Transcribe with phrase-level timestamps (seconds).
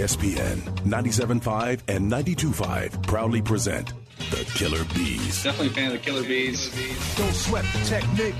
[0.00, 3.92] ESPN 97.5 and 92.5 proudly present
[4.30, 5.42] the Killer B's.
[5.44, 6.70] Definitely a fan of the Killer B's.
[7.16, 8.34] Don't sweat the technique.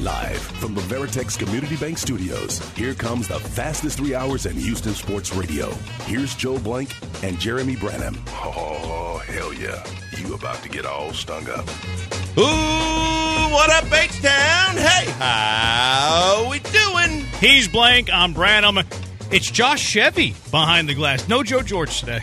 [0.00, 4.94] Live from the Veritex Community Bank Studios, here comes the fastest three hours in Houston
[4.94, 5.70] sports radio.
[6.06, 8.20] Here's Joel Blank and Jeremy Branham.
[8.28, 9.84] Oh, hell yeah.
[10.18, 11.68] You about to get all stung up.
[12.36, 14.76] Ooh, what up, H-Town?
[14.76, 17.24] Hey, how we doing?
[17.38, 18.10] He's blank.
[18.12, 18.78] I'm Branham.
[19.30, 21.28] It's Josh Chevy behind the glass.
[21.28, 22.20] No Joe George today.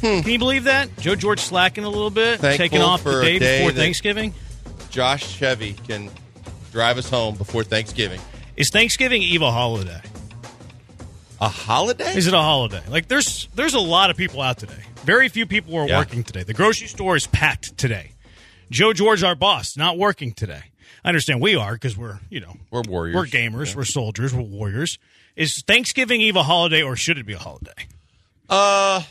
[0.00, 0.20] Hmm.
[0.20, 0.94] Can you believe that?
[0.98, 4.34] Joe George slacking a little bit, Thankful taking off for the day, day before Thanksgiving.
[4.90, 6.10] Josh Chevy can
[6.72, 8.20] drive us home before Thanksgiving.
[8.56, 10.00] Is Thanksgiving Eve a holiday?
[11.40, 12.16] A holiday?
[12.16, 12.82] Is it a holiday?
[12.88, 14.82] Like there's there's a lot of people out today.
[15.04, 15.98] Very few people are Yeah.
[15.98, 16.42] working today.
[16.42, 18.12] The grocery store is packed today.
[18.70, 20.62] Joe George, our boss, not working today.
[21.04, 23.14] I understand we are because we're you know We're warriors.
[23.14, 24.98] we're gamers, we're soldiers, we're warriors.
[25.36, 27.86] Is Thanksgiving Eve a holiday or should it be a holiday?
[28.48, 29.02] Uh,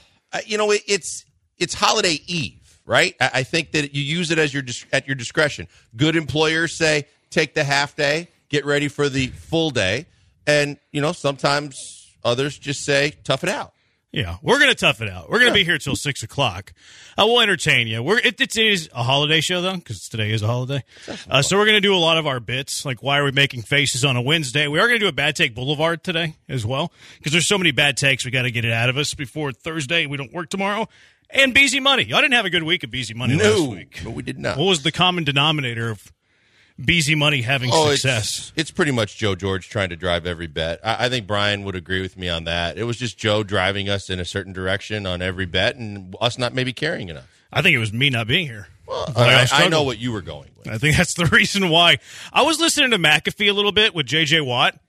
[0.45, 1.26] you know, it, it's
[1.58, 3.16] it's holiday eve, right?
[3.20, 5.67] I, I think that you use it as your at your discretion.
[5.95, 10.06] Good employers say take the half day, get ready for the full day,
[10.45, 13.73] and you know sometimes others just say tough it out.
[14.11, 15.29] Yeah, we're gonna tough it out.
[15.29, 16.73] We're gonna be here till six o'clock.
[17.15, 18.02] Uh, we'll entertain you.
[18.02, 20.83] We're it, it is a holiday show though, because today is a holiday.
[21.29, 23.61] Uh, so we're gonna do a lot of our bits, like why are we making
[23.61, 24.67] faces on a Wednesday?
[24.67, 27.69] We are gonna do a bad take boulevard today as well, because there's so many
[27.69, 28.25] bad takes.
[28.25, 30.07] We got to get it out of us before Thursday.
[30.07, 30.87] We don't work tomorrow.
[31.30, 32.05] And Beezy Money.
[32.05, 33.99] Y'all didn't have a good week of Beezy Money last No, week.
[34.03, 34.57] but we did not.
[34.57, 36.11] What was the common denominator of
[36.83, 38.38] Beezy Money having Oh, success?
[38.39, 40.80] It's, it's pretty much Joe George trying to drive every bet.
[40.83, 42.77] I, I think Brian would agree with me on that.
[42.77, 46.38] It was just Joe driving us in a certain direction on every bet, and us
[46.38, 47.27] not maybe caring enough.
[47.52, 48.67] I think it was me not being here.
[48.88, 50.67] Well, I, I know what you were going with.
[50.67, 51.97] I think that's the reason why.
[52.33, 54.80] I was listening to McAfee a little bit with JJ Watt.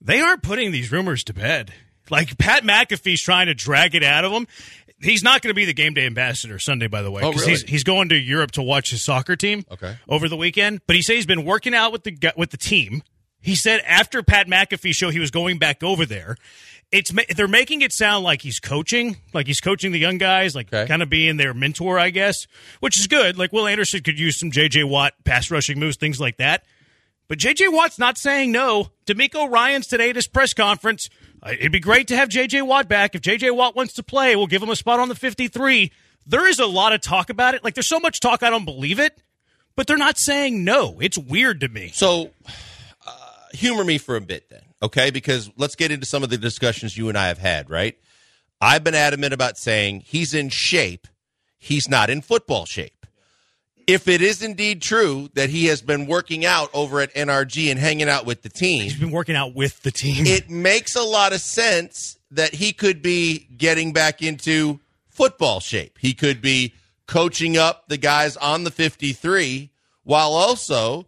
[0.00, 1.72] They aren't putting these rumors to bed.
[2.08, 4.46] Like Pat McAfee's trying to drag it out of them.
[5.02, 7.50] He's not going to be the game day ambassador Sunday, by the way, Oh, really?
[7.50, 9.64] he's he's going to Europe to watch his soccer team.
[9.70, 9.96] Okay.
[10.08, 10.80] over the weekend.
[10.86, 13.02] But he said he's been working out with the with the team.
[13.40, 16.36] He said after Pat McAfee show, he was going back over there.
[16.92, 20.66] It's they're making it sound like he's coaching, like he's coaching the young guys, like
[20.72, 20.86] Okay.
[20.88, 22.46] kind of being their mentor, I guess,
[22.80, 23.38] which is good.
[23.38, 26.64] Like Will Anderson could use some JJ Watt pass rushing moves, things like that.
[27.28, 28.88] But JJ Watt's not saying no.
[29.06, 31.08] DeMeco Ryans today at his press conference.
[31.46, 33.14] It'd be great to have JJ Watt back.
[33.14, 35.90] If JJ Watt wants to play, we'll give him a spot on the 53.
[36.26, 37.64] There is a lot of talk about it.
[37.64, 39.20] Like there's so much talk, I don't believe it.
[39.76, 40.98] But they're not saying no.
[41.00, 41.90] It's weird to me.
[41.94, 42.30] So,
[43.06, 43.12] uh,
[43.54, 45.10] humor me for a bit then, okay?
[45.10, 47.96] Because let's get into some of the discussions you and I have had, right?
[48.60, 51.06] I've been adamant about saying he's in shape,
[51.56, 52.99] he's not in football shape.
[53.90, 57.80] If it is indeed true that he has been working out over at NRG and
[57.80, 60.26] hanging out with the team, He's been working out with the team.
[60.26, 65.98] it makes a lot of sense that he could be getting back into football shape.
[65.98, 66.72] He could be
[67.08, 69.70] coaching up the guys on the 53
[70.04, 71.06] while also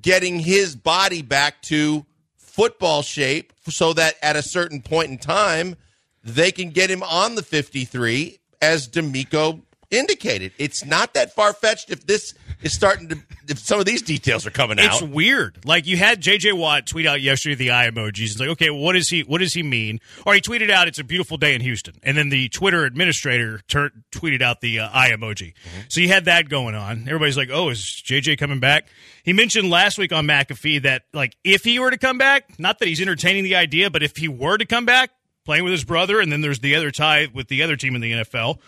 [0.00, 5.74] getting his body back to football shape so that at a certain point in time
[6.22, 10.52] they can get him on the 53 as DeMeco indicated.
[10.58, 13.18] It's not that far fetched if this is starting to
[13.48, 14.86] if some of these details are coming out.
[14.86, 15.64] It's weird.
[15.64, 18.22] Like you had JJ Watt tweet out yesterday the eye emojis.
[18.22, 20.00] It's like, okay, what does he what does he mean?
[20.24, 23.60] Or he tweeted out it's a beautiful day in Houston, and then the Twitter administrator
[23.68, 25.54] tur- tweeted out the uh, eye emoji.
[25.88, 27.02] So you had that going on.
[27.02, 28.86] Everybody's like, oh, is JJ coming back?
[29.24, 32.78] He mentioned last week on McAfee that like if he were to come back, not
[32.78, 35.10] that he's entertaining the idea, but if he were to come back,
[35.44, 38.00] playing with his brother, and then there's the other tie with the other team in
[38.00, 38.58] the NFL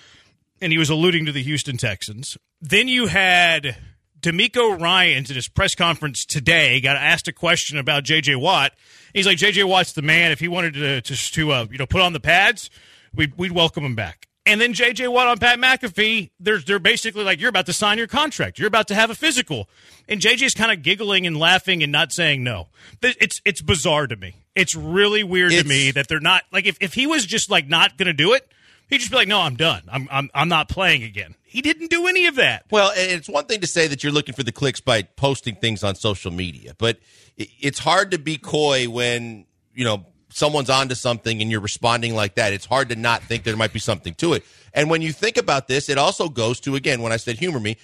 [0.62, 2.38] and he was alluding to the Houston Texans.
[2.60, 3.76] Then you had
[4.20, 8.36] DeMeco Ryans at his press conference today got asked a question about J.J.
[8.36, 8.72] Watt.
[9.12, 9.64] He's like, J.J.
[9.64, 10.30] Watt's the man.
[10.30, 12.70] If he wanted to to, to uh, you know put on the pads,
[13.14, 14.28] we'd, we'd welcome him back.
[14.44, 15.08] And then J.J.
[15.08, 18.58] Watt on Pat McAfee, they're, they're basically like, you're about to sign your contract.
[18.58, 19.68] You're about to have a physical.
[20.08, 22.68] And J.J.'s kind of giggling and laughing and not saying no.
[23.02, 24.34] It's, it's bizarre to me.
[24.56, 27.68] It's really weird to me that they're not, like, if, if he was just, like,
[27.68, 28.50] not going to do it,
[28.92, 29.82] He'd just be like, "No, I'm done.
[29.90, 32.66] I'm I'm I'm not playing again." He didn't do any of that.
[32.70, 35.82] Well, it's one thing to say that you're looking for the clicks by posting things
[35.82, 36.98] on social media, but
[37.36, 42.34] it's hard to be coy when, you know, someone's onto something and you're responding like
[42.34, 42.52] that.
[42.52, 44.44] It's hard to not think there might be something to it.
[44.74, 47.60] And when you think about this, it also goes to, again, when I said humor
[47.60, 47.78] me,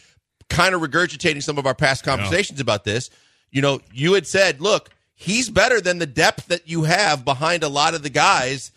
[0.48, 3.10] kind of regurgitating some of our past conversations about this.
[3.50, 7.62] You know, you had said, look, he's better than the depth that you have behind
[7.62, 8.72] a lot of the guys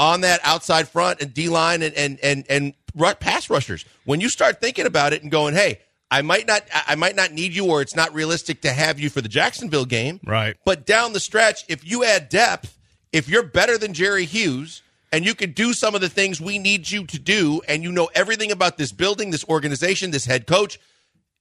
[0.00, 2.74] on that outside front and D line and and and and
[3.20, 3.84] pass rushers.
[4.04, 5.78] When you start thinking about it and going, hey,
[6.10, 9.10] I might not I might not need you or it's not realistic to have you
[9.10, 10.18] for the Jacksonville game.
[10.24, 10.56] Right.
[10.64, 12.78] But down the stretch, if you add depth,
[13.12, 14.82] if you're better than Jerry Hughes,
[15.12, 17.92] and you can do some of the things we need you to do, and you
[17.92, 20.80] know everything about this building, this organization, this head coach,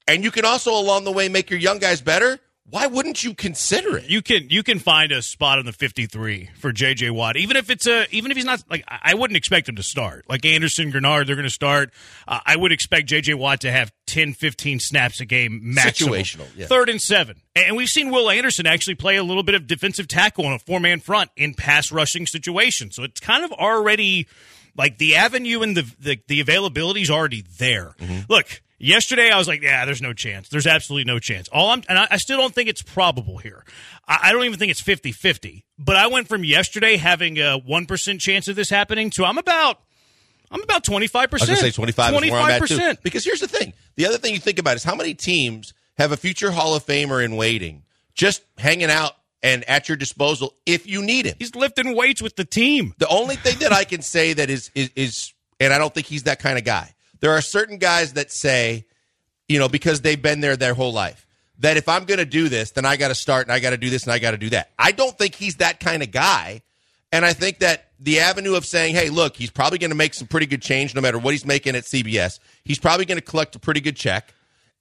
[0.07, 3.33] and you can also along the way make your young guys better, why wouldn't you
[3.33, 4.09] consider it?
[4.09, 7.69] You can you can find a spot on the 53 for JJ Watt, even if
[7.69, 10.25] it's a even if he's not like I wouldn't expect him to start.
[10.29, 11.91] Like Anderson, Greenard, they're going to start.
[12.27, 16.13] Uh, I would expect JJ Watt to have 10, 15 snaps a game maximum.
[16.13, 16.67] Situational, yeah.
[16.67, 20.07] Third and seven, and we've seen Will Anderson actually play a little bit of defensive
[20.07, 22.95] tackle on a four man front in pass rushing situations.
[22.95, 24.27] So it's kind of already
[24.77, 27.95] like the avenue and the the, the availability is already there.
[28.29, 28.61] Look.
[28.79, 30.49] Yesterday, I was like, "Yeah, there's no chance.
[30.49, 33.65] There's absolutely no chance." All I'm, and I, I still don't think it's probable here.
[34.07, 35.63] I, I don't even think it's 50-50.
[35.77, 39.37] But I went from yesterday having a one percent chance of this happening to I'm
[39.37, 39.79] about,
[40.49, 41.47] I'm about twenty five I was percent.
[41.59, 42.61] going to say 25 is where I'm at too.
[42.75, 43.03] percent.
[43.03, 43.73] Because here's the thing.
[43.97, 46.85] The other thing you think about is how many teams have a future Hall of
[46.85, 47.83] Famer in waiting,
[48.13, 51.35] just hanging out and at your disposal if you need him.
[51.39, 52.93] He's lifting weights with the team.
[52.97, 56.07] The only thing that I can say that is, is, is, and I don't think
[56.07, 56.93] he's that kind of guy.
[57.19, 58.85] There are certain guys that say,
[59.47, 61.25] you know, because they've been there their whole life,
[61.59, 63.71] that if I'm going to do this, then I got to start and I got
[63.71, 64.71] to do this and I got to do that.
[64.77, 66.61] I don't think he's that kind of guy.
[67.11, 70.13] And I think that the avenue of saying, hey, look, he's probably going to make
[70.13, 72.39] some pretty good change no matter what he's making at CBS.
[72.63, 74.33] He's probably going to collect a pretty good check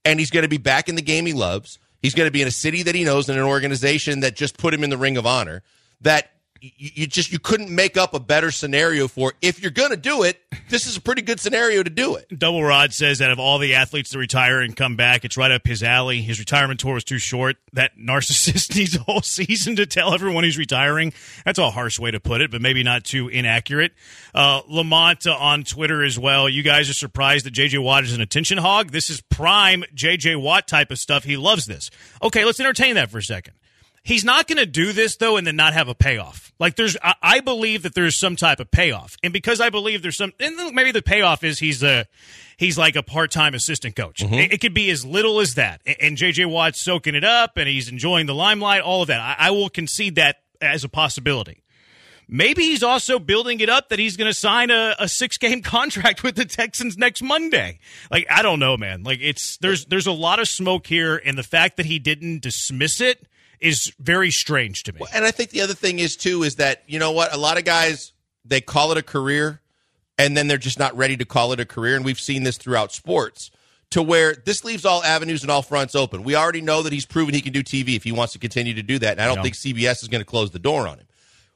[0.05, 1.79] and he's going to be back in the game he loves.
[2.01, 4.57] He's going to be in a city that he knows and an organization that just
[4.57, 5.63] put him in the ring of honor.
[6.03, 9.35] That you, just you couldn't make up a better scenario for.
[9.41, 12.39] If you're going to do it, this is a pretty good scenario to do it.
[12.39, 15.51] Double Rod says that of all the athletes to retire and come back, it's right
[15.51, 16.23] up his alley.
[16.23, 17.57] His retirement tour was too short.
[17.73, 21.13] That narcissist needs a whole season to tell everyone he's retiring.
[21.45, 23.93] That's a harsh way to put it, but maybe not too inaccurate.
[24.35, 26.49] Uh, Lamont uh, on Twitter as well.
[26.49, 28.91] You guys are surprised that JJ Watt is an attention hog.
[28.91, 31.25] This is prime JJ Watt type of stuff.
[31.25, 31.91] He loves this.
[32.23, 33.55] Okay, let's entertain that for a second.
[34.09, 36.51] He's not going to do this though, and then not have a payoff.
[36.59, 40.01] Like there's, I, I believe that there's some type of payoff, and because I believe
[40.01, 42.07] there's some, and maybe the payoff is he's a,
[42.57, 44.21] he's like a part-time assistant coach.
[44.21, 44.33] Mm-hmm.
[44.33, 47.59] It, it could be as little as that, and, and JJ Watt's soaking it up,
[47.59, 48.81] and he's enjoying the limelight.
[48.81, 51.63] All of that, I, I will concede that as a possibility.
[52.27, 55.61] Maybe he's also building it up that he's going to sign a, a six game
[55.63, 57.79] contract with the Texans next Monday.
[58.11, 59.03] Like I don't know, man.
[59.03, 62.41] Like it's there's there's a lot of smoke here, and the fact that he didn't
[62.41, 63.27] dismiss it
[63.61, 65.01] is very strange to me.
[65.13, 67.59] And I think the other thing is too is that you know what a lot
[67.59, 68.13] of guys
[68.45, 69.61] they call it a career,
[70.17, 72.57] and then they're just not ready to call it a career, and we've seen this
[72.57, 73.51] throughout sports.
[73.93, 76.23] To where this leaves all avenues and all fronts open.
[76.23, 78.75] We already know that he's proven he can do TV if he wants to continue
[78.75, 79.43] to do that, and I don't Yeah.
[79.45, 81.07] think CBS is going to close the door on him.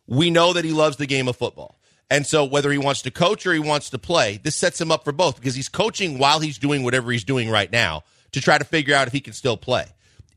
[0.06, 1.78] We know that he loves the game of football.
[2.10, 4.90] And so whether he wants to coach or he wants to play, this sets him
[4.90, 8.02] up for both because he's coaching while he's doing whatever he's doing right now
[8.32, 9.86] to try to figure out if he can still play.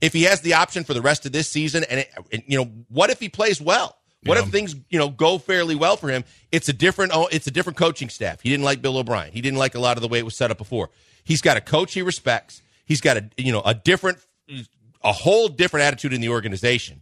[0.02, 2.58] If he has the option for the rest of this season and, it, and you
[2.58, 3.98] know, what if he plays well?
[4.24, 4.44] What Yeah.
[4.44, 6.24] if things, you know, go fairly well for him?
[6.52, 8.42] It's a different oh, it's a different coaching staff.
[8.42, 9.32] He didn't like Bill O'Brien.
[9.32, 10.90] He didn't like a lot of the way it was set up before.
[11.24, 12.62] He's got a coach he respects.
[12.86, 14.20] He's got a you know, a different
[15.04, 17.02] a whole different attitude in the organization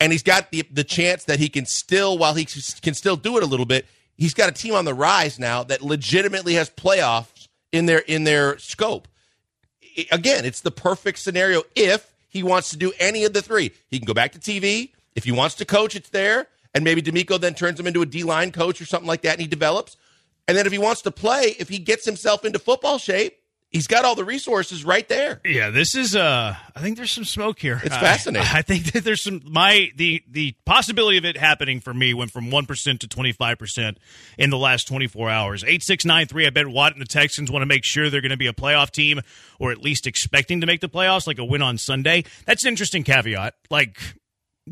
[0.00, 2.46] and he's got the the chance that he can still, while he
[2.80, 3.86] can still do it a little bit,
[4.16, 8.24] he's got a team on the rise now that legitimately has playoffs in their in
[8.24, 9.06] their scope.
[10.10, 13.72] Again, it's the perfect scenario if he wants to do any of the three.
[13.88, 14.92] He can go back to TV.
[15.14, 16.46] If he wants to coach, it's there.
[16.72, 19.32] And maybe DeMeco then turns him into a D line coach or something like that,
[19.32, 19.96] and he develops.
[20.46, 23.39] And then if he wants to play, if he gets himself into football shape,
[23.70, 25.40] he's got all the resources right there.
[25.44, 27.80] Yeah, this is uh I think there's some smoke here.
[27.84, 28.48] It's Uh, fascinating.
[28.52, 32.30] I think that there's some my the the possibility of it happening for me went
[32.30, 33.96] from 1% to 25%
[34.38, 35.62] in the last 24 hours.
[35.64, 38.46] 8693 I bet Watt and the Texans want to make sure they're going to be
[38.48, 39.20] a playoff team
[39.58, 42.24] or at least expecting to make the playoffs like a win on Sunday.
[42.46, 43.54] That's an interesting caveat.
[43.70, 43.98] Like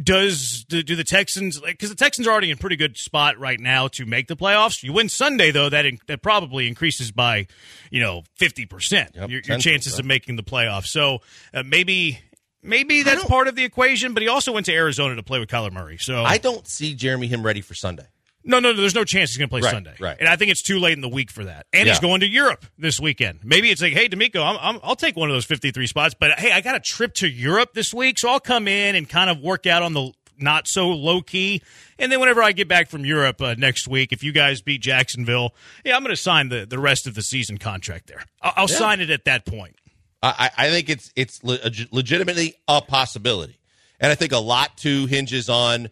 [0.00, 3.38] does do, do the Texans because the Texans are already in a pretty good spot
[3.38, 4.82] right now to make the playoffs?
[4.82, 7.46] You win Sunday though, that in, that probably increases by
[7.90, 10.86] you know fifty percent Yep, your, your chances of making the playoffs.
[10.86, 11.18] So
[11.52, 12.20] uh, maybe
[12.62, 14.14] maybe that's part of the equation.
[14.14, 15.98] But he also went to Arizona to play with Kyler Murray.
[15.98, 18.06] So I don't see Jeremy him ready for Sunday.
[18.44, 19.94] No, no, no, there's no chance he's going to play Right, Sunday.
[20.00, 20.16] right.
[20.18, 21.66] And I think it's too late in the week for that.
[21.72, 23.40] And he's going to Europe this weekend.
[23.44, 26.14] Maybe it's like, hey, DeMeco, I'm, I'm, I'll take one of those 53 spots.
[26.18, 29.08] But hey, I got a trip to Europe this week, so I'll come in and
[29.08, 31.62] kind of work out on the not so low key.
[31.98, 34.80] And then whenever I get back from Europe uh, next week, if you guys beat
[34.82, 35.52] Jacksonville,
[35.84, 38.22] yeah, I'm going to sign the, the rest of the season contract there.
[38.40, 39.74] I'll, I'll sign it at that point.
[40.22, 41.58] I, I think it's it's le-
[41.92, 43.58] legitimately a possibility,
[44.00, 45.90] and I think a lot too hinges on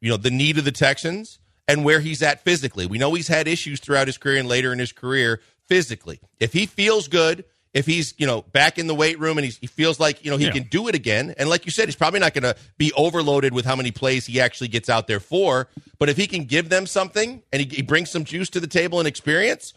[0.00, 2.86] you know the need of the Texans and where he's at physically.
[2.86, 6.20] We know he's had issues throughout his career and later in his career physically.
[6.40, 9.56] If he feels good, if he's you know back in the weight room and he's,
[9.58, 10.52] he feels like you know he Yeah.
[10.52, 11.34] can do it again.
[11.38, 14.26] And like you said, he's probably not going to be overloaded with how many plays
[14.26, 15.68] he actually gets out there for.
[15.98, 18.66] But if he can give them something and he, he brings some juice to the
[18.66, 19.72] table and experience,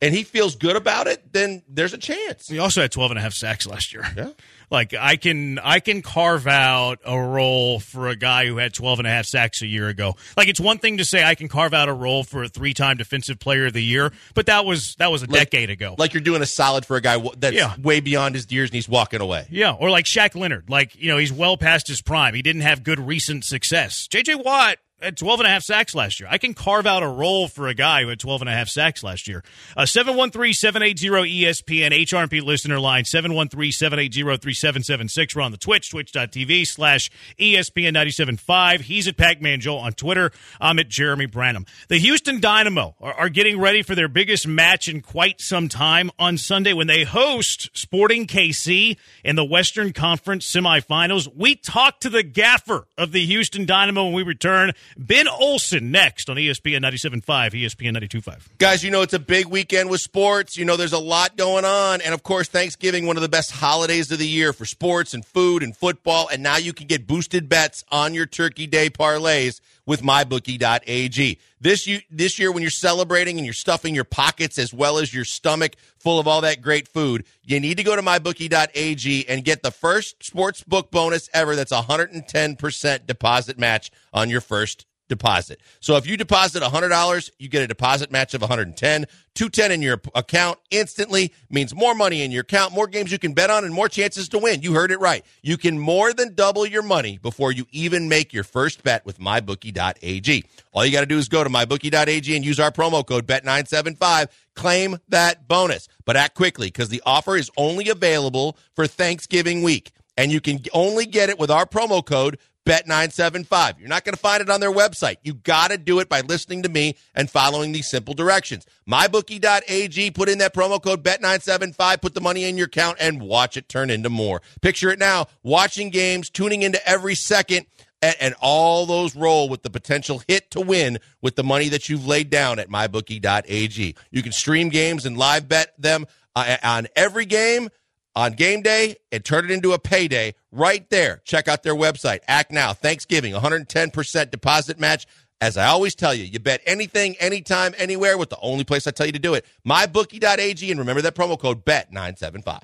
[0.00, 2.48] and he feels good about it, then there's a chance.
[2.48, 4.06] He also had 12 and a half sacks last year.
[4.16, 4.30] Yeah.
[4.70, 9.00] Like I can I can carve out a role for a guy who had 12
[9.00, 10.16] and a half sacks a year ago.
[10.36, 12.96] Like it's one thing to say I can carve out a role for a three-time
[12.96, 15.94] defensive player of the year, but that was that was a decade ago.
[15.98, 17.74] Like you're doing a solid for a guy that's Yeah.
[17.82, 19.46] way beyond his years and he's walking away.
[19.50, 20.68] yeah, or like Shaq Leonard.
[20.68, 22.34] Like, you know, he's well past his prime.
[22.34, 24.08] He didn't have good recent success.
[24.08, 26.28] JJ Watt had 12 and a half sacks last year.
[26.30, 28.68] I can carve out a role for a guy who had 12 and a half
[28.68, 29.44] sacks last year.
[29.76, 35.36] Uh, 713-780-ESPN, HRP listener line, 713-780-3776.
[35.36, 38.80] We're on the Twitch, twitch.tv slash ESPN 97.5.
[38.80, 40.32] He's at Pac-Man Joel on Twitter.
[40.60, 41.66] I'm at Jeremy Branham.
[41.88, 46.10] The Houston Dynamo are, are getting ready for their biggest match in quite some time
[46.18, 51.28] on Sunday when they host Sporting KC in the Western Conference semifinals.
[51.34, 54.72] We talked to the gaffer of the Houston Dynamo when we return.
[54.96, 58.58] Ben Olsen next on ESPN 97.5, ESPN 92.5.
[58.58, 60.56] Guys, you know it's a big weekend with sports.
[60.56, 62.00] You know there's a lot going on.
[62.00, 65.24] And of course, Thanksgiving, one of the best holidays of the year for sports and
[65.24, 66.28] food and football.
[66.32, 71.38] And now you can get boosted bets on your Turkey Day parlays with mybookie.ag.
[71.60, 75.12] This you this year when you're celebrating and you're stuffing your pockets as well as
[75.12, 79.44] your stomach full of all that great food, you need to go to mybookie.ag and
[79.44, 85.60] get the first sports book bonus ever that's 110% deposit match on your first deposit.
[85.80, 89.06] So if you deposit $100, you get a deposit match of 110.
[89.34, 93.32] 210 in your account instantly means more money in your account, more games you can
[93.32, 94.62] bet on and more chances to win.
[94.62, 95.24] You heard it right.
[95.42, 99.18] You can more than double your money before you even make your first bet with
[99.18, 100.44] mybookie.ag.
[100.72, 104.28] All you got to do is go to mybookie.ag and use our promo code bet975
[104.54, 105.88] claim that bonus.
[106.04, 110.60] But act quickly because the offer is only available for Thanksgiving week and you can
[110.72, 113.78] only get it with our promo code bet975.
[113.78, 115.16] You're not going to find it on their website.
[115.22, 118.66] You got to do it by listening to me and following these simple directions.
[118.88, 123.56] mybookie.ag, put in that promo code bet975, put the money in your account and watch
[123.56, 124.42] it turn into more.
[124.62, 127.66] Picture it now, watching games, tuning into every second
[128.04, 131.88] and, and all those roll with the potential hit to win with the money that
[131.88, 133.94] you've laid down at mybookie.ag.
[134.10, 136.06] You can stream games and live bet them
[136.36, 137.70] uh, on every game
[138.16, 141.20] on game day and turn it into a payday right there.
[141.24, 142.20] Check out their website.
[142.28, 142.72] Act now.
[142.72, 145.06] Thanksgiving, 110% deposit match.
[145.40, 148.92] As I always tell you, you bet anything, anytime, anywhere with the only place I
[148.92, 149.44] tell you to do it.
[149.66, 152.62] MyBookie.ag and remember that promo code BET975.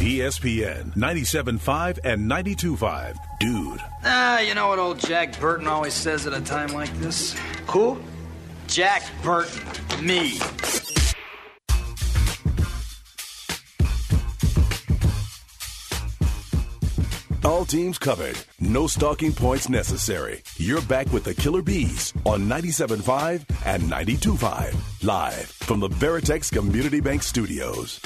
[0.00, 3.16] ESPN 97.5 and 92.5.
[3.38, 3.80] Dude.
[4.02, 7.36] Ah, you know what old Jack Burton always says at a time like this?
[7.66, 8.00] Who?
[8.66, 9.60] Jack Burton.
[10.02, 10.38] Me.
[17.42, 18.38] All teams covered.
[18.60, 20.42] No stalking points necessary.
[20.56, 25.04] You're back with the Killer B's on 97.5 and 92.5.
[25.06, 27.98] Live from the Veritex Community Bank Studios.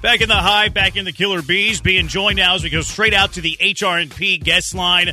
[0.00, 2.82] Back in the high, back in the Killer B's, being joined now as we go
[2.82, 5.12] straight out to the HR&P guest line.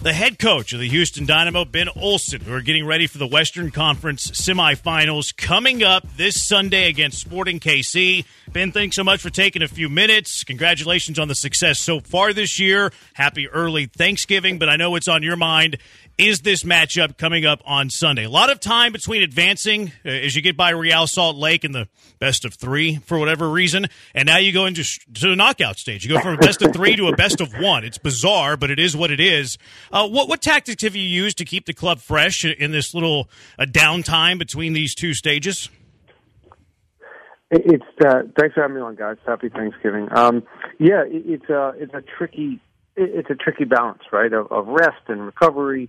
[0.00, 3.26] The head coach of the Houston Dynamo, Ben Olsen, who are getting ready for the
[3.26, 8.24] Western Conference semifinals coming up this Sunday against Sporting KC.
[8.52, 10.44] Ben, thanks so much for taking a few minutes.
[10.44, 12.92] Congratulations on the success so far this year.
[13.14, 15.78] Happy early Thanksgiving, but I know it's on your mind.
[16.18, 18.24] Is this matchup coming up on Sunday?
[18.24, 21.70] A lot of time between advancing uh, as you get by Real Salt Lake in
[21.70, 21.86] the
[22.18, 25.78] best of three for whatever reason, and now you go into sh- to the knockout
[25.78, 26.04] stage.
[26.04, 27.84] You go from a best of three to a best of one.
[27.84, 29.58] It's bizarre, but it is what it is.
[29.92, 33.30] Uh, what what tactics have you used to keep the club fresh in this little
[33.56, 35.68] uh, downtime between these two stages?
[37.52, 39.18] It's uh, thanks for having me on, guys.
[39.24, 40.08] Happy Thanksgiving.
[40.10, 40.42] Um,
[40.80, 42.60] yeah, it, it's a it's a tricky
[42.96, 44.32] it, it's a tricky balance, right?
[44.32, 45.88] Of, of rest and recovery,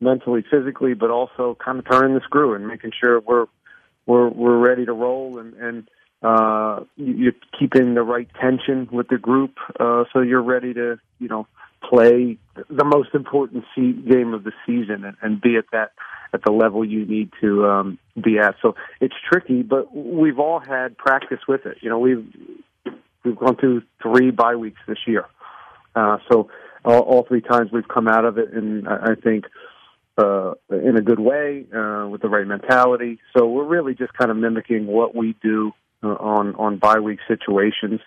[0.00, 3.46] mentally, physically, but also kind of turning the screw and making sure we're
[4.06, 5.88] we're we're ready to roll and and
[6.24, 10.98] uh, you, you're keeping the right tension with the group, uh, so you're ready to
[11.18, 11.46] you know
[11.88, 12.38] play
[12.70, 15.92] the most important se- game of the season and, and be at that
[16.32, 18.56] at the level you need to um, be at.
[18.62, 21.76] So it's tricky, but we've all had practice with it.
[21.82, 22.26] You know, we've
[23.22, 25.26] we've gone through three bye weeks this year,
[25.94, 26.48] uh, so
[26.86, 29.44] all, all three times we've come out of it, and I, I think
[30.16, 33.18] uh, in a good way uh, with the right mentality.
[33.36, 37.20] So we're really just kind of mimicking what we do uh, on on bye week
[37.26, 38.00] situations,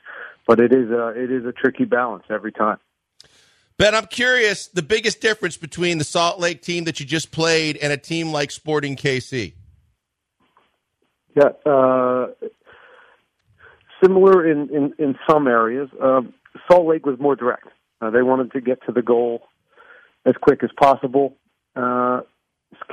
[0.47, 2.77] but it is a it is a tricky balance every time.
[3.77, 7.77] Ben, I'm curious the biggest difference between the Salt Lake team that you just played
[7.77, 9.53] and a team like Sporting KC.
[11.35, 11.49] Yeah.
[11.63, 12.27] Uh,
[14.03, 15.89] similar in, in, in some areas.
[16.01, 16.21] Uh,
[16.69, 17.67] Salt Lake was more direct.
[18.01, 19.43] Uh, they wanted to get to the goal
[20.25, 21.35] as quick as possible.
[21.77, 22.21] Uh,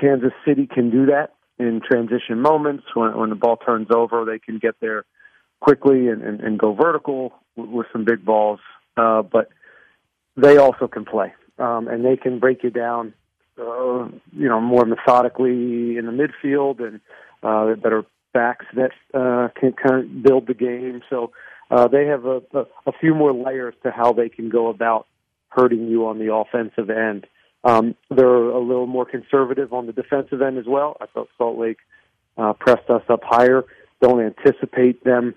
[0.01, 4.25] Kansas City can do that in transition moments when, when the ball turns over.
[4.25, 5.05] They can get there
[5.61, 8.61] quickly and, and, and go vertical with, with some big balls.
[8.97, 9.49] Uh, but
[10.37, 13.15] they also can play, um, and they can break you down,
[13.59, 17.01] uh, you know, more methodically in the midfield and
[17.43, 21.03] uh, better backs that uh, can kind of build the game.
[21.09, 21.33] So
[21.71, 25.07] uh, they have a, a, a few more layers to how they can go about
[25.49, 27.27] hurting you on the offensive end.
[27.65, 30.97] Um, they're a little more conservative on the defensive end as well.
[31.01, 31.79] I thought Salt Lake
[32.37, 33.65] uh, pressed us up higher.
[34.01, 35.35] Don't anticipate them,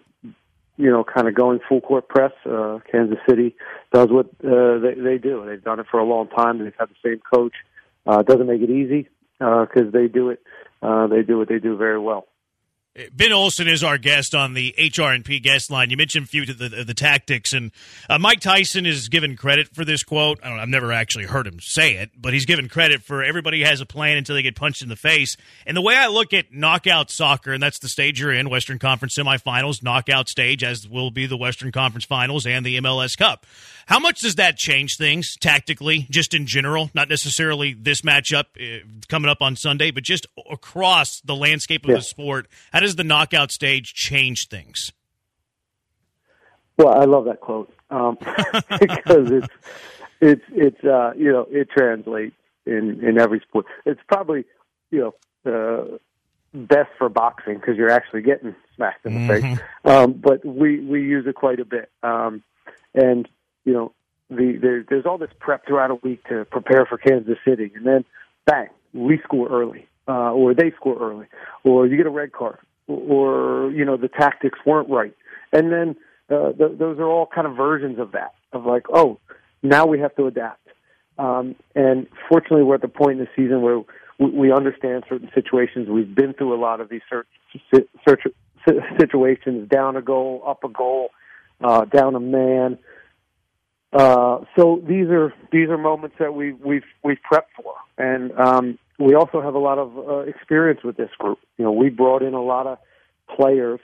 [0.76, 2.34] you know, kind of going full court press.
[2.46, 3.56] Uh, Kansas City
[3.94, 5.46] does what uh, they, they do.
[5.48, 6.60] They've done it for a long time.
[6.60, 7.54] They've had the same coach.
[8.06, 9.08] Uh, doesn't make it easy
[9.40, 10.42] because uh, they do it.
[10.82, 12.28] Uh, they do what they do very well.
[13.14, 15.92] Ben Olsen is our guest on the HR&P guest line.
[15.92, 17.72] You mentioned a few of the, the, the tactics, and
[18.10, 20.40] uh, Mike Tyson is given credit for this quote.
[20.44, 23.82] I have never actually heard him say it, but he's given credit for everybody has
[23.82, 25.38] a plan until they get punched in the face.
[25.68, 28.80] And the way I look at knockout soccer, and that's the stage you're in, Western
[28.80, 33.46] Conference semifinals, knockout stage, as will be the Western Conference finals and the MLS Cup.
[33.88, 36.90] How much does that change things tactically, just in general?
[36.94, 41.92] Not necessarily this matchup uh, coming up on Sunday, but just across the landscape of
[41.92, 41.96] yeah.
[41.96, 42.48] the sport.
[42.74, 44.92] How does the knockout stage change things?
[46.78, 48.18] Well, I love that quote um,
[48.80, 49.48] because it's
[50.22, 53.66] it's it's uh, you know it translates in in every sport.
[53.86, 54.46] It's probably
[54.92, 55.14] you
[55.46, 55.98] know uh,
[56.54, 59.56] best for boxing because you're actually getting smacked in the mm-hmm.
[59.56, 59.66] face.
[59.86, 62.44] Um, but we we use it quite a bit, um,
[62.94, 63.28] and
[63.66, 63.94] you know,
[64.30, 67.86] the there, there's all this prep throughout a week to prepare for Kansas City, and
[67.86, 68.06] then
[68.46, 71.28] bang, we score early, uh, or they score early,
[71.64, 75.16] or you get a red card, or you know the tactics weren't right,
[75.52, 75.96] and then
[76.30, 79.20] uh, th- those are all kind of versions of that of like, oh,
[79.64, 80.62] now we have to adapt.
[81.18, 83.80] Um, and fortunately, we're at the point in the season where
[84.20, 85.90] we, we understand certain situations.
[85.90, 87.28] We've been through a lot of these search,
[88.08, 88.22] search,
[89.00, 91.10] situations: down a goal, up a goal,
[91.62, 92.78] uh, down a man.
[93.94, 98.78] Uh, so these are these are moments that we we've we've prepped for, and um,
[99.00, 101.40] we also have a lot of uh, experience with this group.
[101.58, 102.78] You know, we brought in a lot of
[103.36, 103.80] players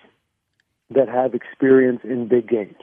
[0.90, 2.82] that have experience in big games,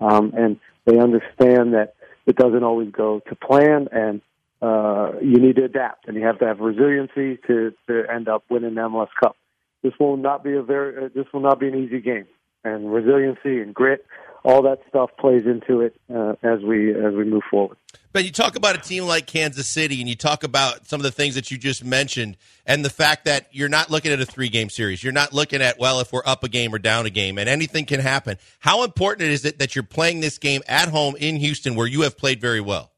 [0.00, 1.94] um, and they understand that
[2.26, 4.20] it doesn't always go to plan, and
[4.62, 8.44] uh, you need to adapt, and you have to have resiliency to to end up
[8.48, 9.36] winning the MLS Cup.
[9.82, 12.26] This will not be a very uh, this will not be an easy game,
[12.64, 14.04] and resiliency and grit
[14.46, 17.76] all that stuff plays into it uh, as we as we move forward.
[18.16, 21.04] But you talk about a team like Kansas City, and you talk about some of
[21.04, 24.24] the things that you just mentioned, and the fact that you're not looking at a
[24.24, 25.04] three game series.
[25.04, 27.46] You're not looking at well, if we're up a game or down a game, and
[27.46, 28.38] anything can happen.
[28.58, 32.00] How important is it that you're playing this game at home in Houston, where you
[32.04, 32.90] have played very well?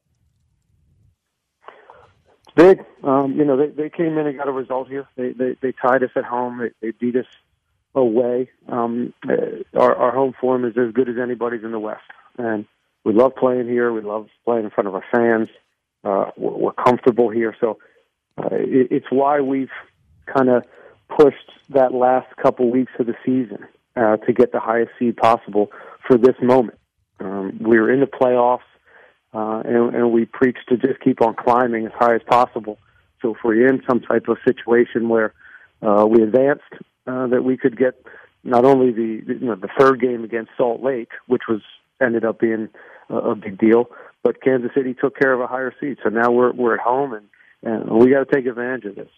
[2.47, 5.05] It's Big, um, you know, they they came in and got a result here.
[5.17, 6.59] They they, they tied us at home.
[6.59, 7.27] They, they beat us
[7.93, 8.51] away.
[8.69, 9.33] Um, uh,
[9.77, 12.65] our, our home form is as good as anybody's in the West, and
[13.03, 13.91] we love playing here.
[13.91, 15.49] We love playing in front of our fans.
[16.03, 17.77] Uh, we're, we're comfortable here, so
[18.37, 19.71] uh, it, it's why we've
[20.25, 20.63] kind of
[21.17, 25.71] pushed that last couple weeks of the season uh, to get the highest seed possible
[26.07, 26.77] for this moment.
[27.19, 28.59] Um, we were in the playoffs,
[29.33, 32.77] uh, and, and we preached to just keep on climbing as high as possible.
[33.21, 35.33] So if we're in some type of situation where
[35.81, 36.63] uh, we advanced,
[37.05, 37.95] uh, that we could get
[38.43, 41.61] not only the you know the third game against Salt Lake, which was
[42.01, 42.69] ended up being
[43.09, 43.89] a, big deal,
[44.23, 45.97] but Kansas City took care of a higher seed.
[46.03, 47.27] So now we're we're at home, and,
[47.63, 49.09] and we got to take advantage of this.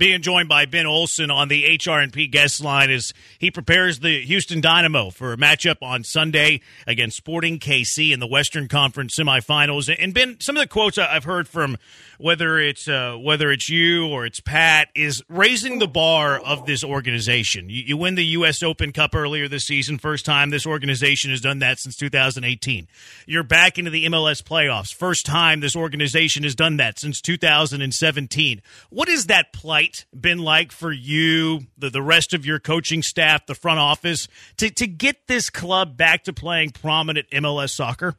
[0.00, 4.62] Being joined by Ben Olsen on the HR&P guest line as he prepares the Houston
[4.62, 9.94] Dynamo for a matchup on Sunday against Sporting KC in the Western Conference semifinals.
[9.94, 11.76] And Ben, some of the quotes I've heard from
[12.16, 16.82] whether it's uh, whether it's you or it's Pat, is raising the bar of this
[16.82, 17.68] organization.
[17.68, 18.62] You, you, win the U.S.
[18.62, 22.88] Open Cup earlier this season, first time this organization has done that since 2018.
[23.26, 28.62] You're back into the MLS playoffs, first time this organization has done that since 2017.
[28.88, 33.46] What is that plight been like for you, the, the rest of your coaching staff,
[33.46, 38.16] the front office, to, to get this club back to playing prominent MLS soccer?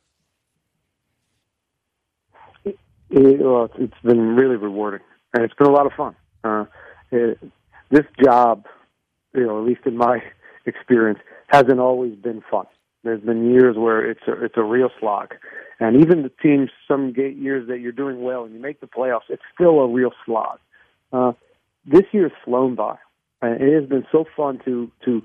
[2.63, 5.01] It, well, it's been really rewarding,
[5.33, 6.15] and it's been a lot of fun.
[6.43, 6.65] Uh,
[7.11, 7.37] it,
[7.89, 8.65] this job,
[9.33, 10.23] you know, at least in my
[10.65, 12.65] experience, hasn't always been fun.
[13.03, 15.33] There's been years where it's a, it's a real slog,
[15.79, 19.29] and even the teams, some years that you're doing well and you make the playoffs,
[19.29, 20.59] it's still a real slog.
[21.11, 21.33] Uh,
[21.85, 22.97] this year's flown by,
[23.41, 25.21] and it has been so fun to to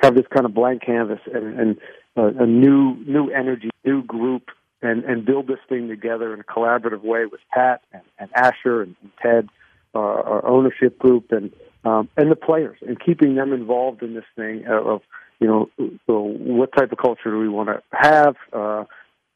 [0.00, 1.76] have this kind of blank canvas and, and
[2.16, 4.50] uh, a new new energy, new group,
[4.82, 8.82] and and build this thing together in a collaborative way with Pat and, and Asher
[8.82, 9.48] and, and Ted,
[9.94, 11.52] uh, our ownership group, and
[11.84, 15.02] um, and the players, and keeping them involved in this thing of
[15.40, 15.70] you know
[16.06, 18.36] so what type of culture do we want to have.
[18.52, 18.84] Uh,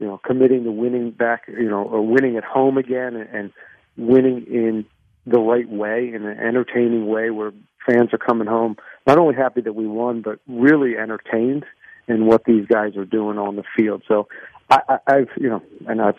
[0.00, 3.52] you know, committing to winning back, you know, or winning at home again, and, and
[3.96, 4.87] winning in
[5.30, 7.52] the right way, in an entertaining way, where
[7.86, 11.64] fans are coming home not only happy that we won, but really entertained
[12.06, 14.02] in what these guys are doing on the field.
[14.08, 14.28] So
[14.70, 16.16] I, I, I've, you know, and I've,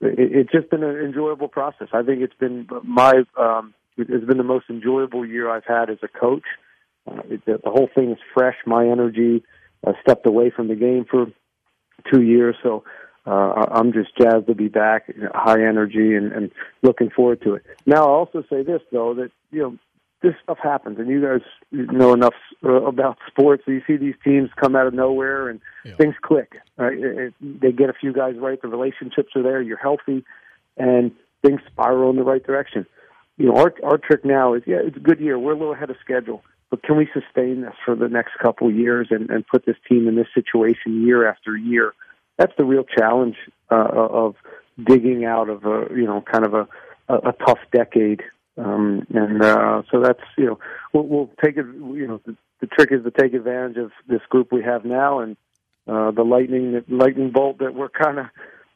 [0.00, 1.88] it, it's just been an enjoyable process.
[1.92, 5.98] I think it's been my, um, it's been the most enjoyable year I've had as
[6.02, 6.44] a coach.
[7.10, 8.56] Uh, it, the, the whole thing is fresh.
[8.66, 9.42] My energy.
[9.86, 11.26] I stepped away from the game for
[12.12, 12.84] two years, so
[13.28, 16.50] uh, I'm just jazzed to be back, high energy, and, and
[16.82, 17.62] looking forward to it.
[17.84, 19.78] Now, I'll also say this though that you know
[20.22, 23.64] this stuff happens, and you guys know enough uh, about sports.
[23.66, 25.96] You see these teams come out of nowhere, and yeah.
[25.96, 26.54] things click.
[26.78, 26.98] Right?
[26.98, 28.60] It, it, they get a few guys right.
[28.60, 29.60] The relationships are there.
[29.60, 30.24] You're healthy,
[30.78, 31.12] and
[31.44, 32.86] things spiral in the right direction.
[33.36, 35.38] You know, our our trick now is yeah, it's a good year.
[35.38, 38.68] We're a little ahead of schedule, but can we sustain this for the next couple
[38.68, 41.92] of years and, and put this team in this situation year after year?
[42.38, 43.36] That's the real challenge
[43.70, 44.36] uh, of
[44.82, 46.68] digging out of a you know kind of a
[47.08, 48.22] a, a tough decade
[48.58, 50.58] um, and uh, so that's you know
[50.92, 51.64] we'll, we'll take it.
[51.66, 55.20] You know the, the trick is to take advantage of this group we have now
[55.20, 55.36] and
[55.86, 58.26] uh, the lightning lightning bolt that we're kind of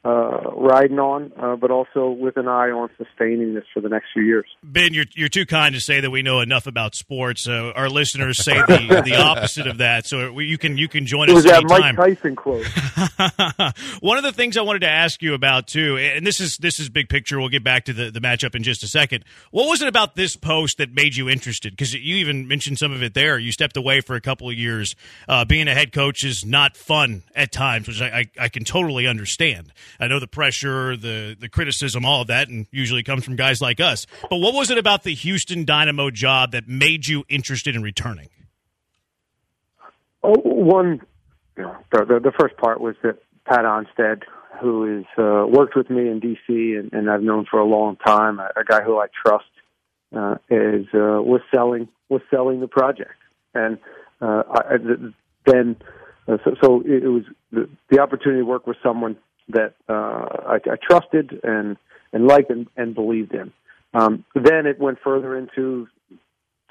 [0.04, 4.06] uh, riding on, uh, but also with an eye on sustaining this for the next
[4.12, 4.46] few years.
[4.64, 7.46] Ben, you're you're too kind to say that we know enough about sports.
[7.46, 10.06] Uh, our listeners say the the opposite of that.
[10.06, 11.94] So you can you can join it us was anytime.
[11.94, 12.66] Mike Tyson quote.
[14.00, 16.80] One of the things I wanted to ask you about too, and this is this
[16.80, 17.38] is big picture.
[17.38, 19.24] We'll get back to the the matchup in just a second.
[19.52, 21.74] What was it about this post that made you interested?
[21.74, 23.38] Because you even mentioned some of it there.
[23.38, 24.96] You stepped away for a couple of years.
[25.28, 28.64] Uh, being a head coach is not fun at times, which I, I, I can
[28.64, 29.72] totally understand.
[30.00, 33.61] I know the pressure, the the criticism, all of that, and usually comes from guys
[33.61, 34.07] like us.
[34.28, 38.28] But what was it about the Houston Dynamo job that made you interested in returning?
[40.22, 41.00] Oh, one,
[41.57, 44.22] you know, the, the, the first part was that Pat Onstad,
[44.61, 46.74] who has uh, worked with me in D.C.
[46.74, 49.44] and, and I've known for a long time, a, a guy who I trust,
[50.14, 53.14] uh, is uh, was selling was selling the project,
[53.55, 53.78] and
[54.20, 54.76] uh, I,
[55.46, 55.76] then
[56.28, 59.16] uh, so, so it, it was the, the opportunity to work with someone
[59.52, 59.92] that uh,
[60.46, 61.76] I, I trusted and
[62.12, 63.52] and liked and, and believed in.
[63.94, 65.88] Um, then it went further into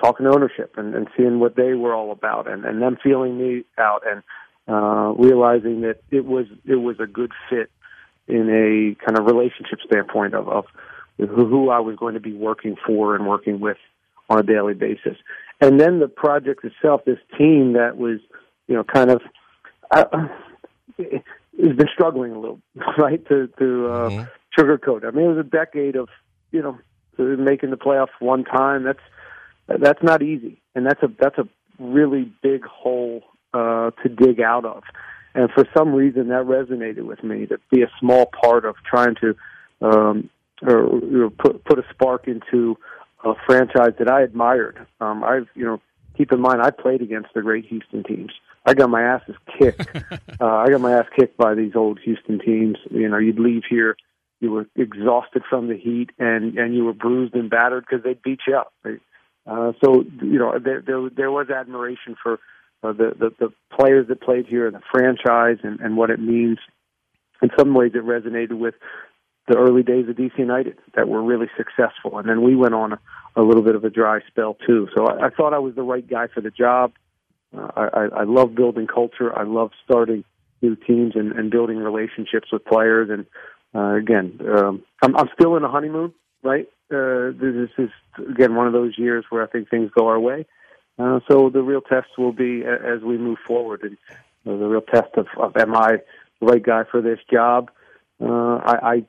[0.01, 3.37] talking to ownership and, and seeing what they were all about, and, and them feeling
[3.37, 4.23] me out, and
[4.67, 7.69] uh, realizing that it was it was a good fit
[8.27, 10.65] in a kind of relationship standpoint of, of
[11.17, 13.77] who I was going to be working for and working with
[14.29, 15.17] on a daily basis.
[15.59, 18.19] And then the project itself, this team that was,
[18.67, 19.21] you know, kind of.
[19.91, 20.27] Uh,
[21.61, 22.59] has been struggling a little,
[22.97, 23.25] right?
[23.27, 24.59] To to uh, mm-hmm.
[24.59, 25.05] sugarcoat.
[25.05, 26.09] I mean, it was a decade of
[26.51, 26.77] you know
[27.17, 28.83] making the playoffs one time.
[28.83, 28.99] That's
[29.67, 31.47] that's not easy, and that's a that's a
[31.79, 34.83] really big hole uh, to dig out of.
[35.33, 39.15] And for some reason, that resonated with me to be a small part of trying
[39.21, 39.35] to
[39.81, 40.29] um,
[40.61, 42.77] or, you know, put put a spark into
[43.23, 44.85] a franchise that I admired.
[44.99, 45.81] Um, I've you know
[46.17, 48.31] keep in mind I played against the great Houston teams.
[48.65, 49.21] I got my ass
[49.57, 49.87] kicked.
[50.41, 52.77] uh, I got my ass kicked by these old Houston teams.
[52.89, 53.95] You know, you'd leave here,
[54.41, 58.15] you were exhausted from the heat, and and you were bruised and battered because they
[58.23, 58.73] beat you up.
[59.45, 62.39] Uh, so you know, there there, there was admiration for
[62.83, 66.19] uh, the, the the players that played here, and the franchise, and and what it
[66.19, 66.57] means.
[67.41, 68.75] In some ways, it resonated with
[69.47, 72.93] the early days of DC United that were really successful, and then we went on
[72.93, 72.99] a,
[73.35, 74.87] a little bit of a dry spell too.
[74.95, 76.93] So I, I thought I was the right guy for the job.
[77.57, 79.37] I, I love building culture.
[79.37, 80.23] I love starting
[80.61, 83.09] new teams and, and building relationships with players.
[83.09, 83.25] And
[83.73, 86.67] uh, again, um, I'm, I'm still in a honeymoon, right?
[86.91, 87.89] Uh, this is
[88.29, 90.45] again one of those years where I think things go our way.
[90.99, 93.97] Uh, so the real test will be as we move forward, and
[94.45, 95.97] uh, the real test of, of am I
[96.39, 97.71] the right guy for this job?
[98.21, 99.05] Uh, I, I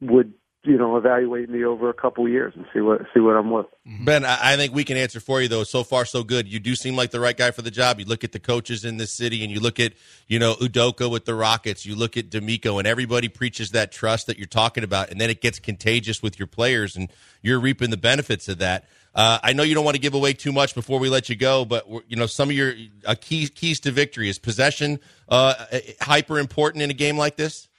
[0.00, 3.50] would you know, evaluate me over a couple years and see what see what I'm
[3.50, 3.66] worth.
[3.88, 4.04] Mm-hmm.
[4.04, 5.64] Ben, I think we can answer for you though.
[5.64, 6.46] So far, so good.
[6.46, 7.98] You do seem like the right guy for the job.
[7.98, 9.94] You look at the coaches in this city, and you look at
[10.28, 11.86] you know Udoka with the Rockets.
[11.86, 15.30] You look at DeMeco, and everybody preaches that trust that you're talking about, and then
[15.30, 18.84] it gets contagious with your players, and you're reaping the benefits of that.
[19.14, 21.36] Uh, I know you don't want to give away too much before we let you
[21.36, 22.74] go, but you know some of your
[23.06, 25.54] uh, keys keys to victory is possession uh,
[26.02, 27.69] hyper important in a game like this.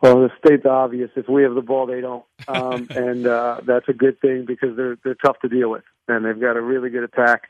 [0.00, 1.10] Well, the state's obvious.
[1.16, 4.76] If we have the ball, they don't, um, and uh, that's a good thing because
[4.76, 7.48] they're they're tough to deal with, and they've got a really good attack.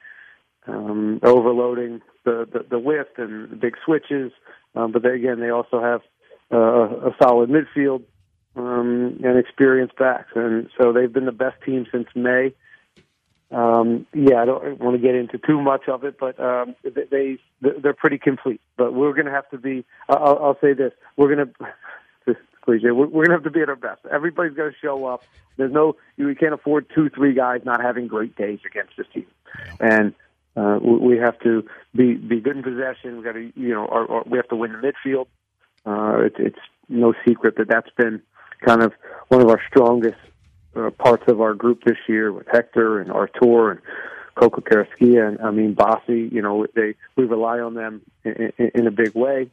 [0.67, 4.33] um, overloading the, the the width and the big switches.
[4.75, 6.03] Um, but they, again, they also have
[6.53, 8.03] uh, a solid midfield
[8.57, 12.53] um, and experienced backs, and so they've been the best team since May.
[13.51, 17.39] Um, yeah, I don't want to get into too much of it, but um, they
[17.63, 18.61] they're pretty complete.
[18.77, 19.85] But we're going to have to be.
[20.09, 21.55] I'll, I'll say this: we're going to
[22.69, 22.91] cliche.
[22.91, 24.01] We're, we're going to have to be at our best.
[24.11, 25.23] Everybody's going to show up.
[25.57, 29.27] There's no, we can't afford two, three guys not having great days against this team,
[29.81, 30.15] and
[30.57, 33.19] uh, we have to be be good in possession.
[33.19, 35.27] We got to, you know, or, or we have to win the midfield.
[35.87, 38.23] Uh, it, it's no secret that that's been
[38.65, 38.93] kind of
[39.29, 40.19] one of our strongest
[40.77, 43.81] uh, parts of our group this year with Hector and Artur and
[44.35, 46.29] Coco Carrasquilla and I mean Bassi.
[46.31, 49.51] You know, they we rely on them in, in, in a big way.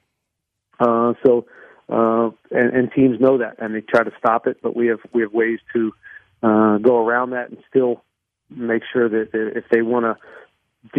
[0.80, 1.46] Uh, so
[1.90, 4.58] uh, and, and teams know that, and they try to stop it.
[4.62, 5.94] But we have we have ways to
[6.44, 8.04] uh, go around that and still
[8.50, 10.18] make sure that if they want to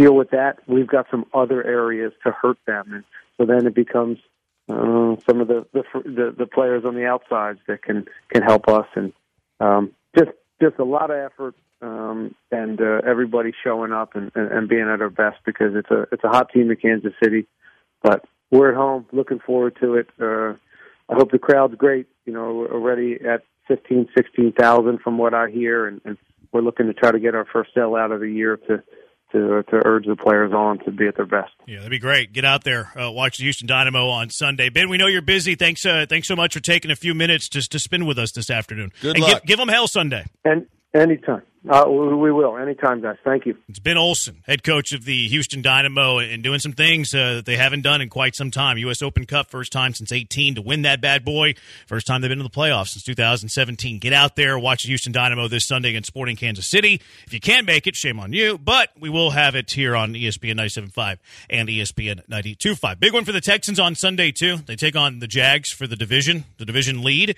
[0.01, 3.05] deal with that, we've got some other areas to hurt them, and
[3.37, 4.19] so then it becomes
[4.69, 8.69] uh, some of the, the the the players on the outsides that can can help
[8.69, 9.13] us, and
[9.61, 14.51] um, just just a lot of effort um, and uh, everybody showing up and, and,
[14.51, 17.47] and being at our best because it's a it's a hot team in Kansas City,
[18.03, 20.09] but we're at home, looking forward to it.
[20.21, 20.55] Uh,
[21.09, 22.07] I hope the crowd's great.
[22.25, 26.17] You know, we're already at fifteen, sixteen thousand from what I hear, and, and
[26.53, 28.83] we're looking to try to get our first sell out of the year to
[29.33, 31.53] to to urge the players on to be at their best.
[31.67, 32.33] Yeah, that'd be great.
[32.33, 34.69] Get out there, uh, watch the Houston Dynamo on Sunday.
[34.69, 35.55] Ben, we know you're busy.
[35.55, 38.33] Thanks, uh, thanks so much for taking a few minutes just to spend with us
[38.33, 38.93] this afternoon.
[39.01, 39.43] Good and luck.
[39.43, 40.27] Give, give them hell Sunday.
[40.45, 40.67] And
[40.97, 41.43] anytime.
[41.69, 42.57] Uh, we will.
[42.57, 43.17] Anytime, guys.
[43.25, 43.57] Thank you.
[43.69, 47.45] It's Ben Olsen, head coach of the Houston Dynamo, and doing some things uh, that
[47.45, 48.79] they haven't done in quite some time.
[48.79, 49.03] U.S.
[49.03, 51.55] Open Cup, first time since 18 to win that bad boy.
[51.89, 53.99] First time they've been in the playoffs since 2017.
[53.99, 57.01] Get out there, watch the Houston Dynamo this Sunday against Sporting Kansas City.
[57.27, 60.15] If you can't make it, shame on you, but we will have it here on
[60.15, 61.19] ESPN 97.5
[61.51, 63.01] and ESPN 92.5.
[63.01, 64.59] Big one for the Texans on Sunday, too.
[64.59, 67.35] They take on the Jags for the division, the division lead.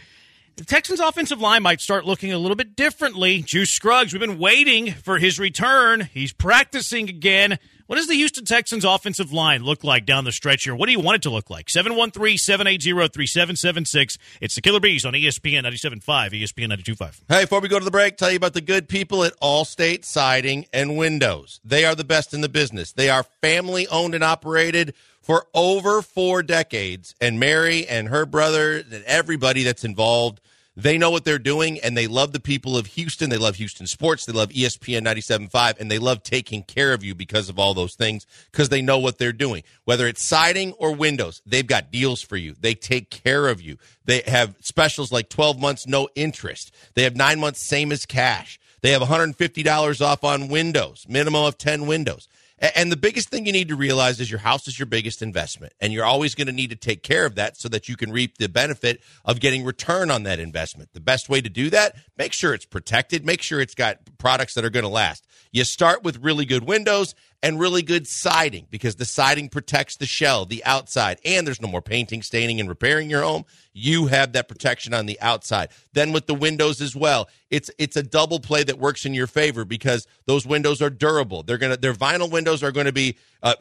[0.59, 3.43] The Texans' offensive line might start looking a little bit differently.
[3.43, 6.09] Juice Scruggs, we've been waiting for his return.
[6.13, 7.61] He's practicing again.
[7.87, 10.75] What does the Houston Texans' offensive line look like down the stretch here?
[10.75, 11.71] What do you want it to look like?
[11.71, 14.19] 713 780 3776.
[14.41, 17.21] It's the Killer B's on ESPN 97.5, ESPN 92.5.
[17.29, 20.05] Hey, before we go to the break, tell you about the good people at Allstate
[20.05, 21.61] Siding and Windows.
[21.65, 22.91] They are the best in the business.
[22.91, 27.15] They are family owned and operated for over four decades.
[27.21, 30.41] And Mary and her brother and everybody that's involved,
[30.79, 33.31] they know what they're doing and they love the people of Houston.
[33.31, 34.25] They love Houston sports.
[34.25, 37.97] They love ESPN 97.5 and they love taking care of you because of all those
[37.97, 39.65] things because they know what they're doing.
[39.87, 42.55] Whether it's siding or windows, they've got deals for you.
[42.61, 43.77] They take care of you.
[44.05, 46.73] They have specials like 12 months no interest.
[46.95, 48.61] They have nine months same as cash.
[48.81, 52.29] They have $150 off on windows, minimum of 10 windows.
[52.61, 55.75] And the biggest thing you need to realize is your house is your biggest investment,
[55.81, 58.11] and you're always going to need to take care of that so that you can
[58.11, 60.93] reap the benefit of getting return on that investment.
[60.93, 64.55] The best way to do that, make sure it's protected, make sure it's got products
[64.55, 65.25] that are going to last.
[65.51, 70.07] You start with really good windows and really good siding because the siding protects the
[70.07, 73.45] shell, the outside, and there's no more painting, staining, and repairing your home.
[73.73, 75.69] You have that protection on the outside.
[75.93, 79.29] Then with the windows as well, it's it's a double play that works in your
[79.29, 81.45] favor because those windows are durable.
[81.45, 83.55] They're gonna their vinyl windows are going to be uh,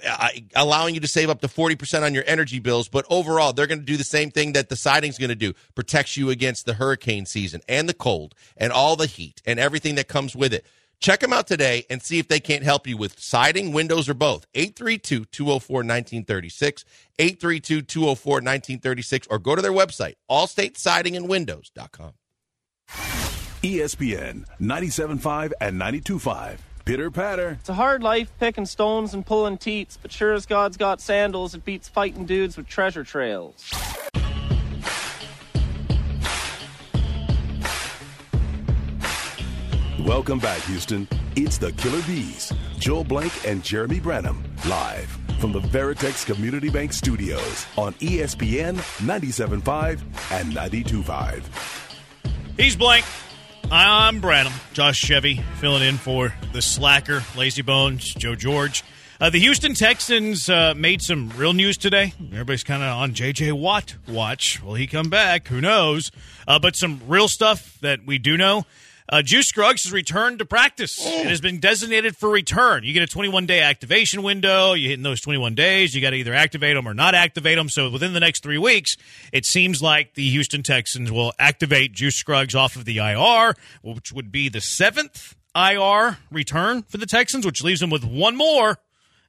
[0.55, 2.89] allowing you to save up to forty percent on your energy bills.
[2.89, 5.53] But overall, they're going to do the same thing that the siding's going to do:
[5.75, 9.95] protects you against the hurricane season and the cold and all the heat and everything
[9.95, 10.65] that comes with it.
[10.99, 14.13] Check them out today and see if they can't help you with siding, windows, or
[14.13, 14.45] both.
[14.55, 16.85] 832 204 1936,
[17.19, 22.13] 832 204 1936, or go to their website, allstatesidingandwindows.com.
[23.63, 26.57] ESPN 97.5 and 92.5.
[26.85, 27.57] Pitter patter.
[27.59, 31.53] It's a hard life picking stones and pulling teats, but sure as God's got sandals,
[31.53, 33.73] it beats fighting dudes with treasure trails.
[40.07, 41.05] Welcome back, Houston.
[41.35, 45.09] It's the Killer B's, Joel Blank and Jeremy Branham, live
[45.41, 49.99] from the Veritex Community Bank Studios on ESPN 97.5
[50.31, 51.43] and 92.5.
[52.55, 53.03] He's blank.
[53.69, 54.53] I'm Branham.
[54.71, 58.85] Josh Chevy filling in for the slacker, Lazy Bones, Joe George.
[59.19, 62.13] Uh, the Houston Texans uh, made some real news today.
[62.31, 63.51] Everybody's kind of on J.J.
[63.51, 64.63] Watt watch.
[64.63, 65.49] Will he come back?
[65.49, 66.11] Who knows?
[66.47, 68.65] Uh, but some real stuff that we do know.
[69.09, 70.97] Uh, Juice Scruggs has returned to practice.
[71.05, 72.83] It has been designated for return.
[72.83, 74.73] You get a 21 day activation window.
[74.73, 75.95] You hit in those 21 days.
[75.95, 77.69] You got to either activate them or not activate them.
[77.69, 78.97] So within the next three weeks,
[79.31, 84.11] it seems like the Houston Texans will activate Juice Scruggs off of the IR, which
[84.11, 88.77] would be the seventh IR return for the Texans, which leaves them with one more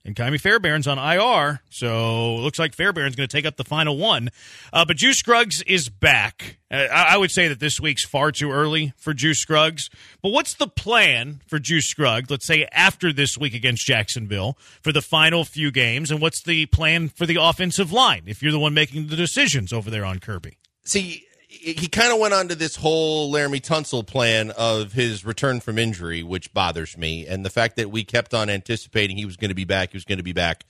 [0.05, 3.65] and Ka'imi Fairbairn's on IR, so it looks like Fairbairn's going to take up the
[3.65, 4.31] final one.
[4.73, 6.59] Uh, but Juice Scruggs is back.
[6.71, 9.91] Uh, I, I would say that this week's far too early for Juice Scruggs.
[10.23, 14.93] But what's the plan for Juice Scruggs, let's say after this week against Jacksonville, for
[14.93, 16.11] the final few games?
[16.11, 19.73] And what's the plan for the offensive line if you're the one making the decisions
[19.73, 20.57] over there on Kirby?
[20.85, 25.61] See, he kind of went on to this whole Laremy Tunsil plan of his return
[25.61, 27.27] from injury, which bothers me.
[27.27, 29.97] And the fact that we kept on anticipating he was going to be back, he
[29.97, 30.67] was going to be back.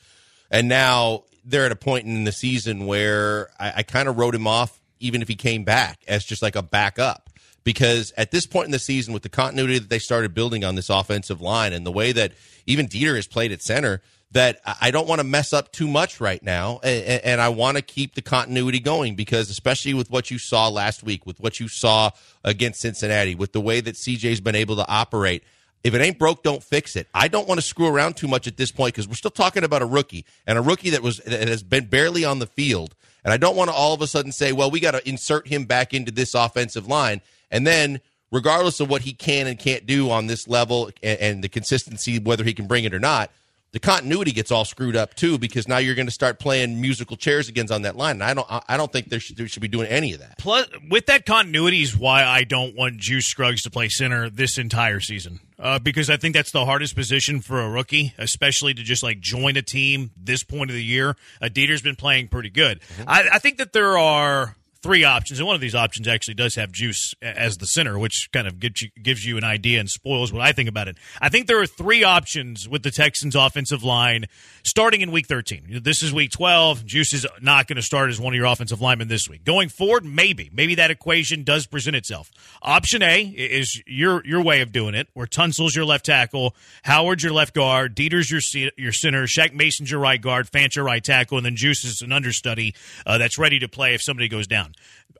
[0.53, 4.37] And now they're at a point in the season where I, I kind of wrote
[4.37, 7.29] him off, even if he came back, as just like a backup.
[7.65, 10.77] Because at this point in the season, with the continuity that they started building on
[10.77, 12.33] this offensive line and the way that
[12.67, 14.01] even Deiter has played at center,
[14.33, 17.77] that I don't want to mess up too much right now, and, and I want
[17.77, 21.61] to keep the continuity going because, especially with what you saw last week, with what
[21.61, 22.11] you saw
[22.45, 25.45] against Cincinnati, with the way that CJ's been able to operate.
[25.83, 27.09] If it ain't broke, don't fix it.
[27.15, 29.65] I don't want to screw around too much at this point because we're still talking
[29.65, 32.95] about a rookie and a rookie that was that has been barely on the field.
[33.25, 35.49] And I don't want to all of a sudden say, well, we got to insert
[35.49, 39.87] him back into this offensive line, and then regardless of what he can and can't
[39.87, 43.31] do on this level and, and the consistency, whether he can bring it or not,
[43.73, 47.17] the continuity gets all screwed up too because now you're going to start playing musical
[47.17, 48.17] chairs again on that line.
[48.17, 50.39] And I don't, I don't think they should, they should be doing any of that.
[50.39, 54.57] Plus, with that continuity is why I don't want Juice Scruggs to play center this
[54.59, 55.41] entire season.
[55.59, 59.19] Uh, because I think that's the hardest position for a rookie, especially to just like
[59.19, 61.17] join a team this point of the year.
[61.43, 62.81] Uh, Deiter's been playing pretty good.
[62.81, 63.09] Mm-hmm.
[63.09, 66.55] I, I think that there are three options, and one of these options actually does
[66.55, 69.89] have Juice as the center, which kind of gives you, gives you an idea and
[69.89, 70.97] spoils what I think about it.
[71.21, 74.27] I think there are three options with the Texans' offensive line
[74.63, 75.81] starting in Week 13.
[75.83, 76.87] This is Week 12.
[76.87, 79.45] Juice is not going to start as one of your offensive linemen this week.
[79.45, 82.31] Going forward, maybe, maybe that equation does present itself.
[82.63, 87.23] Option A is your your way of doing it, where Tunsil's your left tackle, Howard's
[87.23, 91.39] your left guard, Deiter's your your center, Shaq Mason's your right guard, your right tackle,
[91.39, 92.75] and then Juice is an understudy
[93.07, 94.68] uh, that's ready to play if somebody goes down.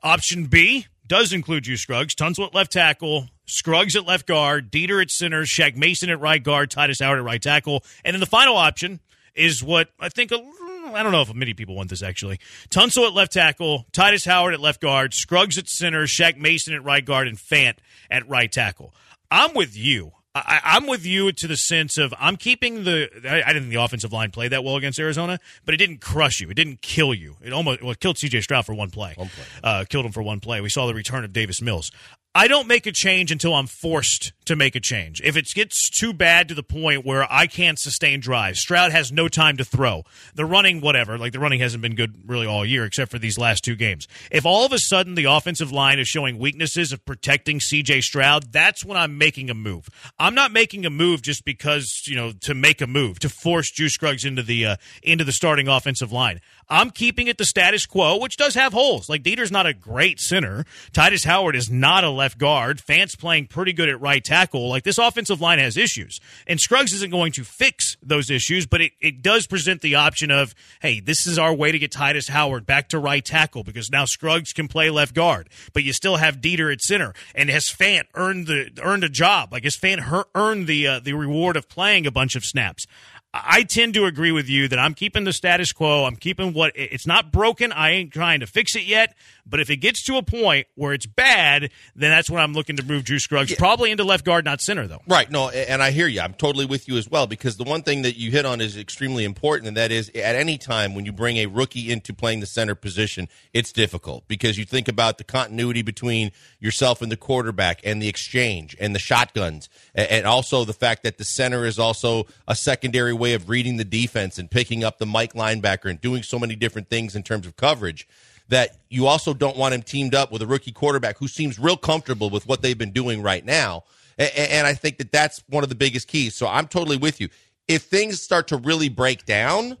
[0.03, 2.15] Option B does include you, Scruggs.
[2.15, 6.41] Tunsil at left tackle, Scruggs at left guard, Deiter at center, Shaq Mason at right
[6.41, 7.83] guard, Tytus Howard at right tackle.
[8.05, 8.99] And then the final option
[9.33, 12.39] is what I think, I don't know if many people want this actually.
[12.69, 16.83] Tunsil at left tackle, Tytus Howard at left guard, Scruggs at center, Shaq Mason at
[16.83, 17.75] right guard, and Fant
[18.09, 18.93] at right tackle.
[19.31, 20.11] I'm with you.
[20.35, 23.09] I, am with you to the sense of I'm keeping the.
[23.27, 26.01] I, I, didn't think the offensive line played that well against Arizona, but it didn't
[26.01, 26.49] crush you.
[26.49, 27.37] It didn't kill you.
[27.43, 28.41] It almost well, it killed C.J.
[28.41, 29.13] Stroud for one play.
[29.15, 29.45] One play.
[29.63, 30.61] Uh, killed him for one play.
[30.61, 31.91] We saw the return of Davis Mills.
[32.35, 35.19] I don't make a change until I'm forced to make a change.
[35.23, 39.11] If it gets too bad to the point where I can't sustain drives, Stroud has
[39.11, 40.03] no time to throw.
[40.35, 43.39] The running, whatever, like the running hasn't been good really all year except for these
[43.39, 44.07] last two games.
[44.31, 48.51] If all of a sudden the offensive line is showing weaknesses of protecting CJ Stroud,
[48.51, 49.89] that's when I'm making a move.
[50.19, 53.71] I'm not making a move just because, you know, to make a move, to force
[53.71, 56.41] Juice Scruggs into the uh, into the starting offensive line.
[56.69, 59.09] I'm keeping it the status quo, which does have holes.
[59.09, 60.65] Like Deiter's not a great center.
[60.91, 62.79] Tytus Howard is not a left guard.
[62.79, 64.69] Fant's playing pretty good at right tackle.
[64.69, 66.19] Like this offensive line has issues.
[66.45, 70.29] And Scruggs isn't going to fix those issues, but it, it does present the option
[70.29, 73.89] of, hey, this is our way to get Tytus Howard back to right tackle because
[73.89, 77.13] now Scruggs can play left guard, but you still have Deiter at center.
[77.33, 79.51] And has Fant earned the earned a job?
[79.51, 82.85] Like has Fant earned the uh, the reward of playing a bunch of snaps?
[83.31, 86.05] I tend to agree with you that I'm keeping the status quo.
[86.05, 87.71] I'm keeping what it's not broken.
[87.71, 89.15] I ain't trying to fix it yet.
[89.49, 92.77] But if it gets to a point where it's bad, then that's when I'm looking
[92.77, 93.57] to move Drew Scruggs, yeah.
[93.57, 95.01] probably into left guard, not center, though.
[95.07, 95.29] Right.
[95.29, 96.21] No, and I hear you.
[96.21, 98.77] I'm totally with you as well because the one thing that you hit on is
[98.77, 102.39] extremely important, and that is at any time when you bring a rookie into playing
[102.39, 107.17] the center position, it's difficult because you think about the continuity between yourself and the
[107.17, 111.79] quarterback and the exchange and the shotguns, and also the fact that the center is
[111.79, 115.99] also a secondary way of reading the defense and picking up the Mike linebacker and
[116.01, 118.07] doing so many different things in terms of coverage
[118.49, 121.77] that you also don't want him teamed up with a rookie quarterback who seems real
[121.77, 123.83] comfortable with what they've been doing right now.
[124.17, 126.35] And I think that that's one of the biggest keys.
[126.35, 127.29] So I'm totally with you.
[127.67, 129.77] If things start to really break down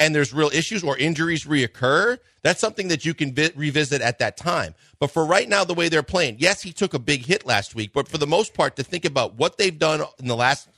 [0.00, 4.18] and there's real issues or injuries reoccur, that's something that you can vi- revisit at
[4.18, 4.74] that time.
[4.98, 7.74] But for right now, the way they're playing, yes, he took a big hit last
[7.74, 10.68] week, but for the most part, to think about what they've done in the last,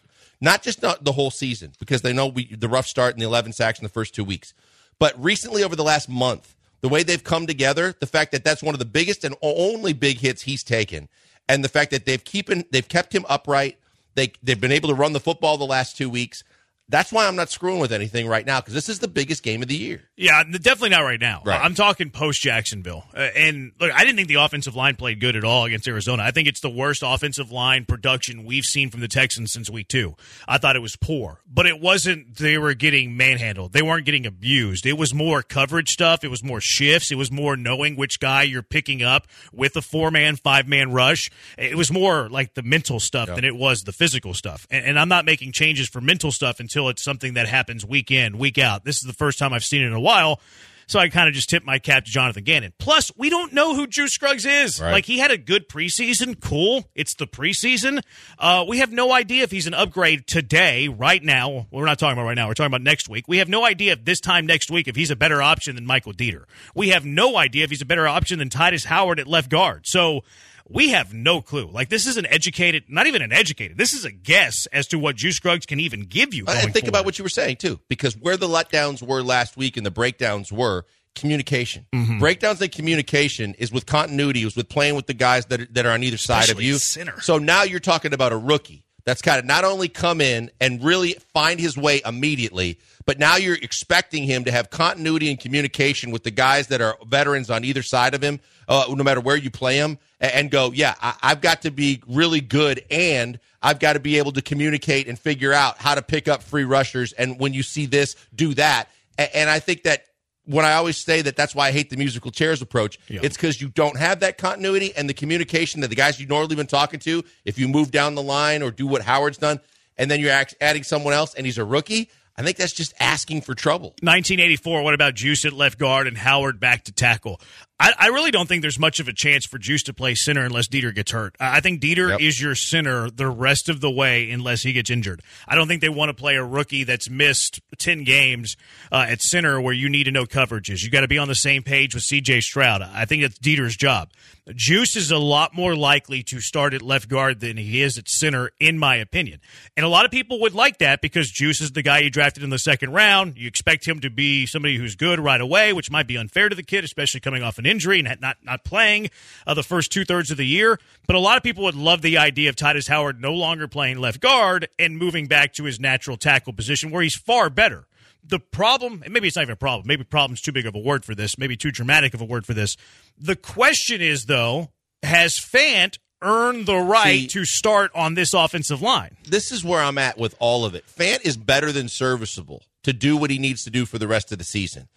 [0.40, 3.26] not just not the whole season, because they know we, the rough start and the
[3.26, 4.52] 11 sacks in the first two weeks,
[4.98, 8.62] but recently over the last month, the way they've come together, the fact that that's
[8.62, 11.08] one of the biggest and only big hits he's taken,
[11.48, 13.78] and the fact that they've keeping they've kept him upright.
[14.14, 16.44] They they've been able to run the football the last two weeks.
[16.90, 19.60] That's why I'm not screwing with anything right now because this is the biggest game
[19.60, 20.02] of the year.
[20.16, 21.42] Yeah, definitely not right now.
[21.44, 21.62] Right.
[21.62, 23.04] I'm talking post Jacksonville.
[23.14, 26.22] Uh, and look, I didn't think the offensive line played good at all against Arizona.
[26.22, 29.88] I think it's the worst offensive line production we've seen from the Texans since week
[29.88, 30.16] two.
[30.46, 33.74] I thought it was poor, but it wasn't they were getting manhandled.
[33.74, 34.86] They weren't getting abused.
[34.86, 36.24] It was more coverage stuff.
[36.24, 37.12] It was more shifts.
[37.12, 40.92] It was more knowing which guy you're picking up with a four man, five man
[40.92, 41.30] rush.
[41.58, 44.66] It was more like the mental stuff than it was the physical stuff.
[44.70, 48.12] And, and I'm not making changes for mental stuff until it's something that happens week
[48.12, 48.84] in, week out.
[48.84, 50.40] This is the first time I've seen it in a while.
[50.88, 52.72] So I kind of just tip my cap to Jonathan Gannon.
[52.78, 54.80] Plus, we don't know who Juice Scruggs is.
[54.80, 54.92] Right.
[54.92, 56.88] Like he had a good preseason, cool.
[56.94, 58.02] It's the preseason.
[58.38, 61.66] Uh, we have no idea if he's an upgrade today, right now.
[61.70, 62.48] We're not talking about right now.
[62.48, 63.28] We're talking about next week.
[63.28, 65.84] We have no idea if this time next week if he's a better option than
[65.84, 66.44] Michael Deiter.
[66.74, 69.86] We have no idea if he's a better option than Tytus Howard at left guard.
[69.86, 70.24] So
[70.68, 71.68] we have no clue.
[71.70, 73.78] Like this is an educated, not even an educated.
[73.78, 76.44] This is a guess as to what Juice Scruggs can even give you.
[76.44, 79.56] Going and think about what you were saying too, because where the letdowns were last
[79.56, 81.86] week and the breakdowns were communication.
[81.92, 82.18] Mm-hmm.
[82.18, 85.86] Breakdowns in communication is with continuity, is with playing with the guys that are, that
[85.86, 86.74] are on either side of you.
[86.74, 87.20] center.
[87.20, 90.84] So now you're talking about a rookie that's got to not only come in and
[90.84, 92.78] really find his way immediately,
[93.08, 96.94] but now you're expecting him to have continuity and communication with the guys that are
[97.06, 98.38] veterans on either side of him,
[98.68, 102.02] uh, no matter where you play him, and go, yeah, I- I've got to be
[102.06, 106.02] really good and I've got to be able to communicate and figure out how to
[106.02, 107.14] pick up free rushers.
[107.14, 108.90] And when you see this, do that.
[109.16, 110.04] And I think that
[110.44, 113.58] when I always say that that's why I hate the musical chairs approach, it's because
[113.58, 117.00] you don't have that continuity and the communication that the guys you've normally been talking
[117.00, 119.60] to, if you move down the line or do what Howard's done,
[119.96, 122.08] and then you're adding someone else and he's a rookie,
[122.38, 123.88] I think that's just asking for trouble.
[124.00, 124.82] 1984.
[124.84, 127.40] What about Juice at left guard and Howard back to tackle?
[127.80, 130.44] I, I really don't think there's much of a chance for Juice to play center
[130.44, 131.36] unless Deiter gets hurt.
[131.38, 132.20] I think Deiter Yep.
[132.20, 135.22] is your center the rest of the way unless he gets injured.
[135.46, 138.56] I don't think they want to play a rookie that's missed 10 games
[138.90, 140.82] uh, at center where you need to know coverages.
[140.82, 142.82] You got to be on the same page with CJ Stroud.
[142.82, 144.08] I think that's Deiter's job.
[144.56, 148.08] Juice is a lot more likely to start at left guard than he is at
[148.08, 149.40] center, in my opinion.
[149.76, 152.42] And a lot of people would like that because Juice is the guy you drafted
[152.42, 153.36] in the second round.
[153.36, 156.56] You expect him to be somebody who's good right away, which might be unfair to
[156.56, 159.10] the kid, especially coming off an injury and not not playing
[159.46, 160.78] uh, the first two thirds of the year.
[161.06, 163.98] But a lot of people would love the idea of Tytus Howard no longer playing
[163.98, 167.86] left guard and moving back to his natural tackle position, where he's far better
[168.28, 170.78] the problem, and maybe it's not even a problem, maybe problem's too big of a
[170.78, 172.76] word for this, maybe too dramatic of a word for this.
[173.18, 174.70] The question is, though,
[175.02, 179.16] has Fant earned the right See- to start on this offensive line?
[179.24, 180.84] This is where I'm at with all of it.
[180.86, 184.32] Fant is better than serviceable to do what he needs to do for the rest
[184.32, 184.88] of the season.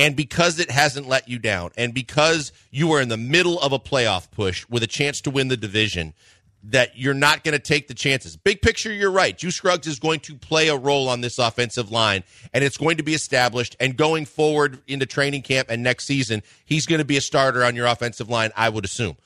[0.00, 3.72] And because it hasn't let you down, and because you are in the middle of
[3.72, 6.14] a playoff push with a chance to win the division,
[6.64, 8.34] that you're not going to take the chances.
[8.34, 9.36] Big picture, you're right.
[9.36, 12.24] Juice Scruggs is going to play a role on this offensive line,
[12.54, 13.76] and it's going to be established.
[13.78, 17.62] And going forward into training camp and next season, he's going to be a starter
[17.62, 19.18] on your offensive line, I would assume.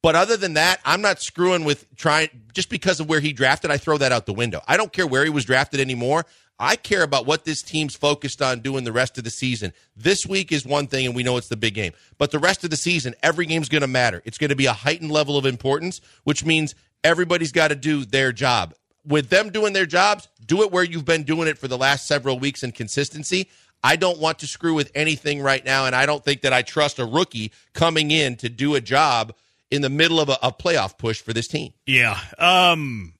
[0.00, 3.70] But other than that, I'm not screwing with trying just because of where he drafted.
[3.70, 4.62] I throw that out the window.
[4.66, 6.24] I don't care where he was drafted anymore.
[6.58, 9.72] I care about what this team's focused on doing the rest of the season.
[9.94, 11.92] This week is one thing, and we know it's the big game.
[12.16, 14.22] But the rest of the season, every game's going to matter.
[14.24, 18.04] It's going to be a heightened level of importance, which means everybody's got to do
[18.04, 18.74] their job.
[19.06, 22.06] With them doing their jobs, do it where you've been doing it for the last
[22.06, 23.48] several weeks in consistency.
[23.84, 26.62] I don't want to screw with anything right now, and I don't think that I
[26.62, 29.34] trust a rookie coming in to do a job
[29.70, 31.72] in the middle of a, a playoff push for this team.
[31.86, 32.18] Yeah.
[32.38, 33.14] Um,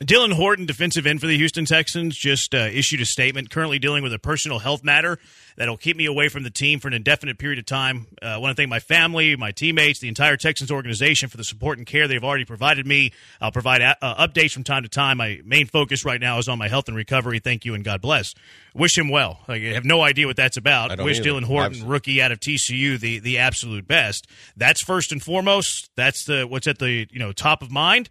[0.00, 4.02] Dylan Horton, defensive end for the Houston Texans, just uh, issued a statement currently dealing
[4.02, 5.18] with a personal health matter
[5.56, 8.06] that'll keep me away from the team for an indefinite period of time.
[8.22, 11.44] Uh, I want to thank my family, my teammates, the entire Texans organization for the
[11.44, 13.12] support and care they've already provided me.
[13.38, 15.18] I'll provide a- uh, updates from time to time.
[15.18, 17.38] My main focus right now is on my health and recovery.
[17.38, 18.34] Thank you and God bless.
[18.74, 19.40] Wish him well.
[19.46, 20.98] I have no idea what that's about.
[20.98, 21.28] I Wish either.
[21.32, 21.92] Dylan Horton, Absolutely.
[21.92, 24.26] rookie out of TCU, the the absolute best.
[24.56, 25.90] That's first and foremost.
[25.96, 28.08] That's the what's at the you know top of mind.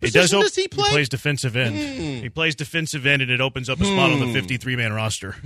[0.00, 0.32] It does.
[0.34, 0.90] op- does he play?
[0.90, 1.74] plays defensive end.
[2.22, 4.32] He plays defensive end, and it opens up a spot on the Hmm.
[4.32, 5.36] 53 man roster.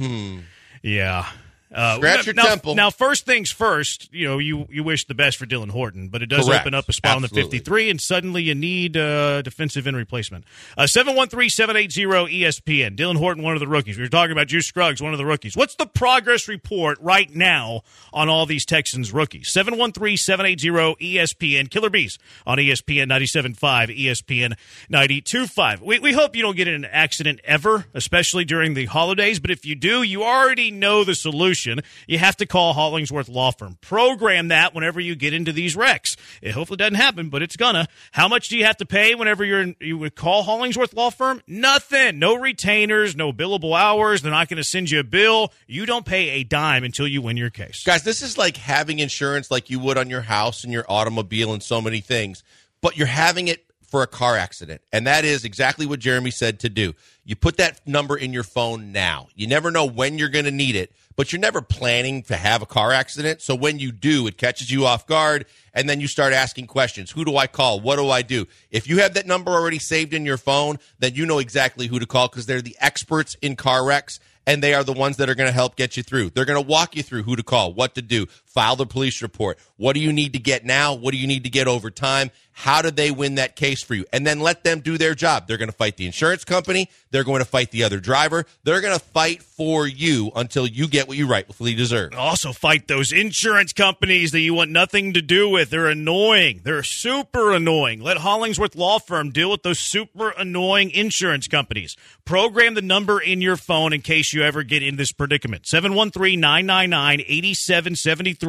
[0.83, 1.27] Yeah.
[1.73, 2.75] Uh, Scratch your now, temple.
[2.75, 6.23] Now, first things first, you know, you, you wish the best for Dylan Horton, but
[6.23, 6.63] it does Correct.
[6.63, 10.45] open up a spot on the 53, and suddenly you need uh, defensive end replacement.
[10.79, 12.97] Uh, 713 780 ESPN.
[12.97, 13.99] Dylan Horton, one of the rookies.
[13.99, 15.57] We were talking about Juice Scruggs, one of the rookies.
[15.57, 17.83] What's the progress report right now
[18.15, 19.51] on all these Texans rookies?
[19.53, 20.69] 713 780
[21.17, 21.71] ESPN.
[21.71, 23.57] Killer B's on ESPN 97.5,
[23.95, 24.55] ESPN
[24.91, 25.81] 92.5.
[25.83, 29.51] We, we hope you don't get in an accident ever, especially during the holidays, but
[29.51, 33.51] if you do, you already know the solution solution, you have to call Hollingsworth Law
[33.51, 33.79] Firm.
[33.81, 36.17] Program that whenever you get into these wrecks.
[36.43, 37.89] It hopefully doesn't happen, but it's gonna.
[38.13, 41.11] How much do you have to pay whenever you're in, you would call Hollingsworth Law
[41.11, 41.43] Firm?
[41.47, 42.19] Nothing.
[42.19, 44.23] No retainers, no billable hours.
[44.23, 45.53] They're not going to send you a bill.
[45.67, 47.85] You don't pay a dime until you win your case.
[47.85, 51.53] Guys, this is like having insurance like you would on your house and your automobile
[51.53, 52.43] and so many things,
[52.81, 54.83] but you're having it for a car accident.
[54.93, 56.95] And that is exactly what Jeremy said to do.
[57.29, 59.29] You put that number in your phone now.
[59.35, 62.63] You never know when you're going to need it, but you're never planning to have
[62.63, 63.43] a car accident.
[63.43, 65.45] So when you do, it catches you off guard.
[65.75, 67.11] And then you start asking questions.
[67.11, 67.81] Who do I call?
[67.81, 68.47] What do I do?
[68.71, 71.99] If you have that number already saved in your phone, then you know exactly who
[71.99, 75.29] to call because they're the experts in car wrecks and they are the ones that
[75.29, 76.31] are going to help get you through.
[76.31, 78.25] They're going to walk you through who to call, what to do,
[78.59, 79.57] file the police report.
[79.77, 80.93] What do you need to get now?
[80.93, 82.33] What do you need to get over time?
[82.51, 84.05] How do they win that case for you?
[84.13, 85.47] And then let them do their job.
[85.47, 86.91] They're going to fight the insurance company.
[87.13, 88.47] They're going to fight the other driver.
[88.65, 92.15] They're going to fight for you until you get what you rightfully deserve.
[92.15, 95.71] Also, fight those insurance companies that you want nothing to do with.
[95.71, 96.63] They're annoying.
[96.65, 98.01] They're super annoying.
[98.01, 101.97] Let Hollingsworth Law Firm deal with those super annoying insurance companies.
[102.25, 106.41] Program the number in your phone in case you ever get in this predicament 713
[106.41, 108.48] 999 8773.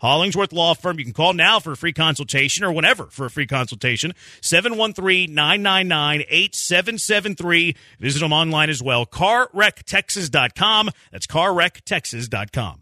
[0.00, 0.98] Hollingsworth Law Firm.
[0.98, 4.14] You can call now for a free consultation or whenever for a free consultation.
[4.42, 7.76] 713 999 8773.
[8.00, 9.06] Visit them online as well.
[9.06, 10.90] CarWreckTexas.com.
[11.12, 12.80] That's CarWreckTexas.com.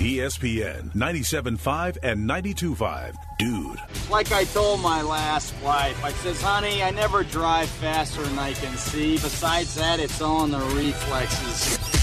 [0.00, 3.14] ESPN 97.5 and 92.5.
[3.38, 3.78] Dude.
[4.10, 8.54] Like I told my last wife, I says, honey, I never drive faster than I
[8.54, 9.12] can see.
[9.16, 11.99] Besides that, it's all in the reflexes.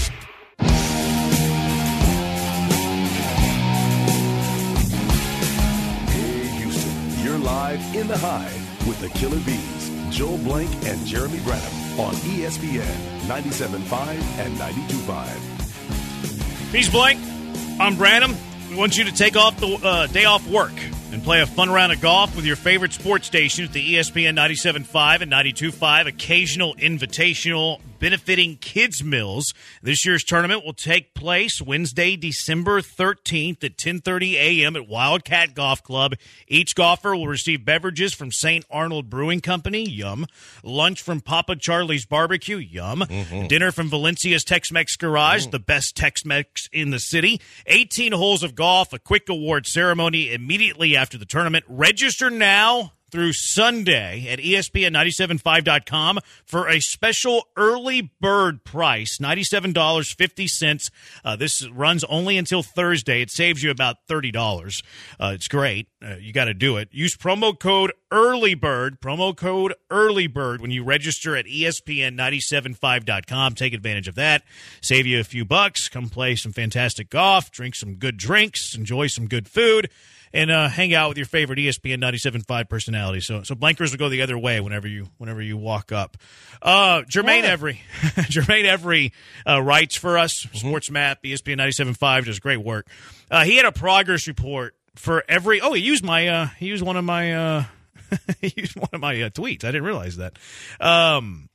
[7.48, 12.94] Live in the hive with the Killer B's, Joel Blank and Jeremy Branham on ESPN
[13.26, 16.70] 97.5 and 92.5.
[16.70, 17.18] He's Blank.
[17.80, 18.36] I'm Branham.
[18.68, 20.74] We want you to take off the uh, day off work
[21.12, 24.36] and play a fun round of golf with your favorite sports station at the ESPN
[24.36, 29.52] 97.5 and 92.5 occasional invitational benefiting Kids' Meals.
[29.82, 34.76] This year's tournament will take place Wednesday, December 13th at 10:30 a.m.
[34.76, 36.14] at Wildcat Golf Club.
[36.46, 38.64] Each golfer will receive beverages from St.
[38.70, 40.26] Arnold Brewing Company, yum.
[40.62, 43.00] Lunch from Papa Charlie's Barbecue, yum.
[43.00, 43.46] Mm-hmm.
[43.46, 45.50] Dinner from Valencia's Tex-Mex Garage, mm.
[45.50, 47.40] the best Tex-Mex in the city.
[47.66, 51.64] 18 holes of golf, a quick award ceremony immediately after the tournament.
[51.68, 60.90] Register now through Sunday at E ESPN975.com for a special early bird price, $97.50.
[61.24, 63.22] Uh, this runs only until Thursday.
[63.22, 64.82] It saves you about $30.
[65.18, 65.88] Uh, it's great.
[66.02, 66.88] Uh, you got to do it.
[66.92, 73.54] Use promo code EARLYBIRD, promo code EARLYBIRD when you register at E ESPN975.com.
[73.54, 74.44] Take advantage of that.
[74.80, 75.88] Save you a few bucks.
[75.88, 79.90] Come play some fantastic golf, drink some good drinks, enjoy some good food
[80.32, 83.20] and uh, hang out with your favorite ESPN 97.5 personality.
[83.20, 86.16] So, so blankers will go the other way whenever you whenever you walk up.
[86.60, 89.12] Uh, Jermaine Every, Jermaine Every
[89.46, 90.46] uh, writes for us.
[90.52, 92.88] Sports Map, ESPN 97.5 does great work.
[93.30, 95.60] Uh, he had a progress report for every.
[95.60, 96.28] Oh, he used my.
[96.28, 97.32] Uh, he used one of my.
[97.32, 97.64] Uh,
[98.40, 99.64] he used one of my uh, tweets.
[99.64, 100.38] I didn't realize that.
[100.80, 101.48] Um,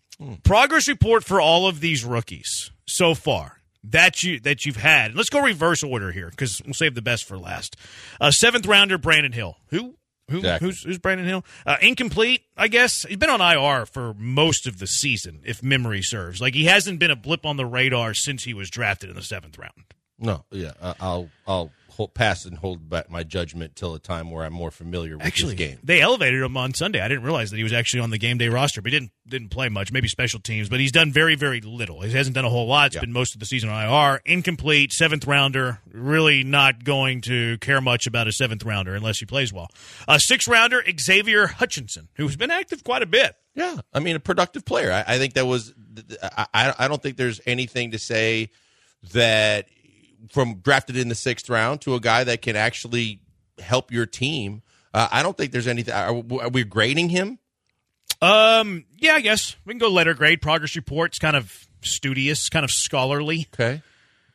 [0.44, 5.16] Progress report for all of these rookies so far that you that you've had.
[5.16, 7.76] Let's go reverse order here because we'll save the best for last.
[8.22, 9.58] Uh, seventh rounder Brandon Hill.
[9.68, 9.96] Who?
[10.32, 10.68] Who, Exactly.
[10.70, 11.44] who's, who's Brandon Hill?
[11.66, 13.04] Uh, incomplete, I guess.
[13.04, 16.40] He's been on IR for most of the season, if memory serves.
[16.40, 19.22] Like he hasn't been a blip on the radar since he was drafted in the
[19.22, 19.84] seventh round.
[20.18, 24.30] No, yeah, I- I'll I'll hold, pass and hold back my judgment till a time
[24.32, 25.80] where I'm more familiar with Actually, this game.
[25.84, 27.00] they elevated him on Sunday.
[27.02, 29.12] I didn't realize that he was actually on the game day roster, but he didn't
[29.28, 29.92] didn't play much.
[29.92, 32.02] Maybe special teams, but he's done very very little.
[32.02, 32.88] He hasn't done a whole lot.
[32.88, 33.02] It's Yeah.
[33.02, 33.84] been most of the season on
[34.14, 34.22] IR.
[34.26, 35.80] Incomplete, seventh rounder.
[35.92, 39.68] Really not going to care much about a seventh rounder unless he plays well.
[40.08, 43.36] A sixth rounder Xavier Hutchinson, who's been active quite a bit.
[43.56, 44.92] Yeah, I mean a productive player.
[44.92, 45.74] I, I think that was.
[46.24, 48.50] I, I I don't think there's anything to say
[49.14, 49.68] that
[50.32, 53.20] from drafted in the sixth round to a guy that can actually
[53.60, 54.62] help your team.
[54.94, 55.94] Uh, I don't think there's anything.
[55.94, 57.40] Are, are we grading him?
[58.22, 60.42] Um, yeah, I guess we can go letter grade.
[60.42, 63.48] Progress reports, kind of studious, kind of scholarly.
[63.54, 63.82] Okay,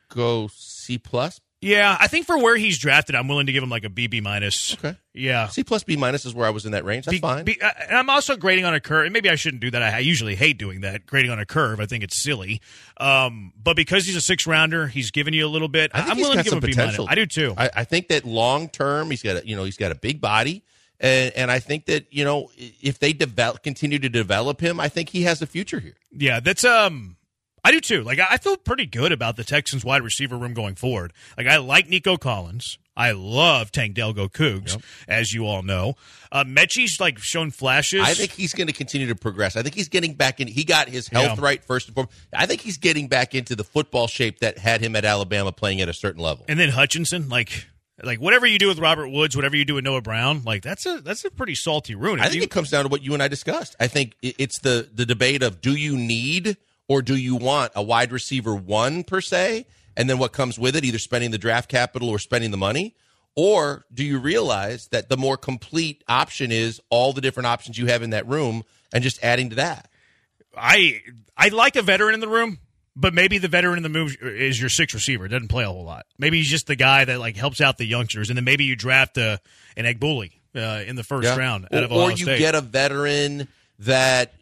[0.09, 1.39] go C plus.
[1.61, 4.23] Yeah, I think for where he's drafted, I'm willing to give him like a BB
[4.23, 4.75] minus.
[4.75, 4.95] Okay.
[5.13, 5.49] Yeah.
[5.49, 7.03] C plus B minus is where I was in that range.
[7.05, 7.45] That's Be- fine.
[7.61, 9.05] uh, and I'm also grading on a curve.
[9.07, 9.81] and Maybe I shouldn't do that.
[9.83, 11.81] I, I usually hate doing that, grading on a curve.
[11.81, 12.61] I think it's silly.
[12.97, 15.91] Um, but because he's a six rounder, he's giving you a little bit.
[15.93, 17.05] I am willing to give him a B potential.
[17.07, 17.11] minus.
[17.11, 17.53] I do too.
[17.57, 20.21] I, I think that long term, he's got a, you know he's got a big
[20.21, 20.63] body,
[21.01, 24.87] and and I think that you know if they develop continue to develop him, I
[24.87, 25.95] think he has a future here.
[26.15, 27.17] yeah, that's um.
[27.69, 28.01] I do too.
[28.01, 31.13] Like I feel pretty good about the Texans wide receiver room going forward.
[31.37, 32.79] Like I like Nico Collins.
[32.97, 34.81] I love Tank Delgo Cougs, yep.
[35.07, 35.93] as you all know.
[36.31, 38.01] Uh, Metchie's like shown flashes.
[38.01, 39.55] I think he's going to continue to progress.
[39.55, 40.47] I think he's getting back in.
[40.47, 41.45] He got his health yeah.
[41.45, 42.17] right first and foremost.
[42.33, 45.79] I think he's getting back into the football shape that had him at Alabama playing
[45.79, 46.45] at a certain level.
[46.47, 47.67] And then Hutchinson, like
[48.03, 50.87] like whatever you do with Robert Woods, whatever you do with Noah Brown, like that's
[50.87, 52.19] a that's a pretty salty rune.
[52.19, 53.75] I think you, it comes down to what you and I discussed.
[53.79, 56.57] I think it's the the debate of do you need
[56.89, 59.65] or do you want a wide receiver one per se,
[59.95, 62.95] and then what comes with it, either spending the draft capital or spending the money,
[63.35, 67.85] or do you realize that the more complete option is all the different options you
[67.85, 69.89] have in that room and just adding to that?
[70.57, 71.01] I
[71.37, 72.57] I like a veteran in the room,
[72.95, 75.27] but maybe the veteran in the move is your sixth receiver.
[75.27, 76.07] Doesn't play a whole lot.
[76.17, 78.75] Maybe he's just the guy that like helps out the youngsters, and then maybe you
[78.75, 79.39] draft a,
[79.77, 81.37] an Egbuka uh, in the first yeah.
[81.37, 82.39] round or, or you State.
[82.39, 83.47] get a veteran
[83.79, 84.33] that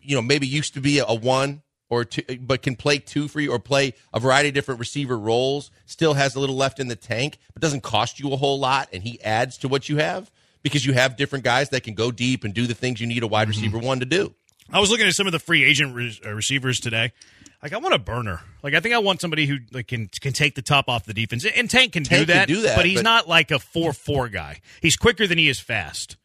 [0.00, 3.40] you know maybe used to be a one or two, but can play two for
[3.40, 6.88] you or play a variety of different receiver roles, still has a little left in
[6.88, 9.98] the tank, but doesn't cost you a whole lot, and he adds to what you
[9.98, 10.30] have
[10.62, 13.22] because you have different guys that can go deep and do the things you need
[13.22, 13.50] a wide mm-hmm.
[13.50, 14.34] receiver one to do.
[14.72, 17.12] I was looking at some of the free agent re- uh, receivers today.
[17.62, 18.40] Like I want a burner.
[18.62, 21.14] Like I think I want somebody who like can can take the top off the
[21.14, 21.46] defense.
[21.46, 23.04] And Tank can, Tank do, that, can do that, but he's but...
[23.04, 24.60] not like a four four guy.
[24.82, 26.16] He's quicker than he is fast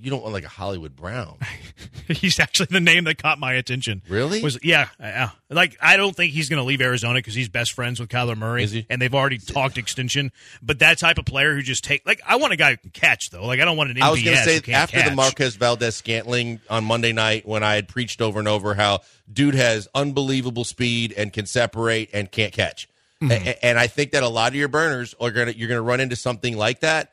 [0.00, 1.38] you don't want like a Hollywood Brown.
[2.08, 4.02] he's actually the name that caught my attention.
[4.08, 4.42] Really?
[4.42, 5.30] Was yeah, yeah.
[5.50, 8.36] Like I don't think he's going to leave Arizona because he's best friends with Kyler
[8.36, 10.32] Murray, and they've already talked extension.
[10.62, 12.90] But that type of player who just take like I want a guy who can
[12.90, 13.46] catch though.
[13.46, 14.02] Like I don't want an.
[14.02, 15.08] I was going to say after catch.
[15.08, 19.00] the Marquez Valdes-Scantling on Monday night when I had preached over and over how
[19.32, 22.88] dude has unbelievable speed and can separate and can't catch.
[23.22, 23.50] Mm-hmm.
[23.62, 26.16] And I think that a lot of your burners are gonna you're gonna run into
[26.16, 27.12] something like that.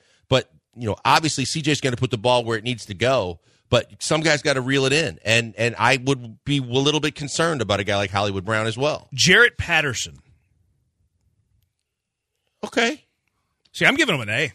[0.75, 3.91] You know, obviously CJ's going to put the ball where it needs to go but
[3.99, 7.15] some guys got to reel it in, and and I would be a little bit
[7.15, 9.09] concerned about a guy like Hollywood Brown as well.
[9.13, 10.19] Jarrett Patterson.
[12.63, 13.03] Okay.
[13.71, 14.53] See, I'm giving him an A.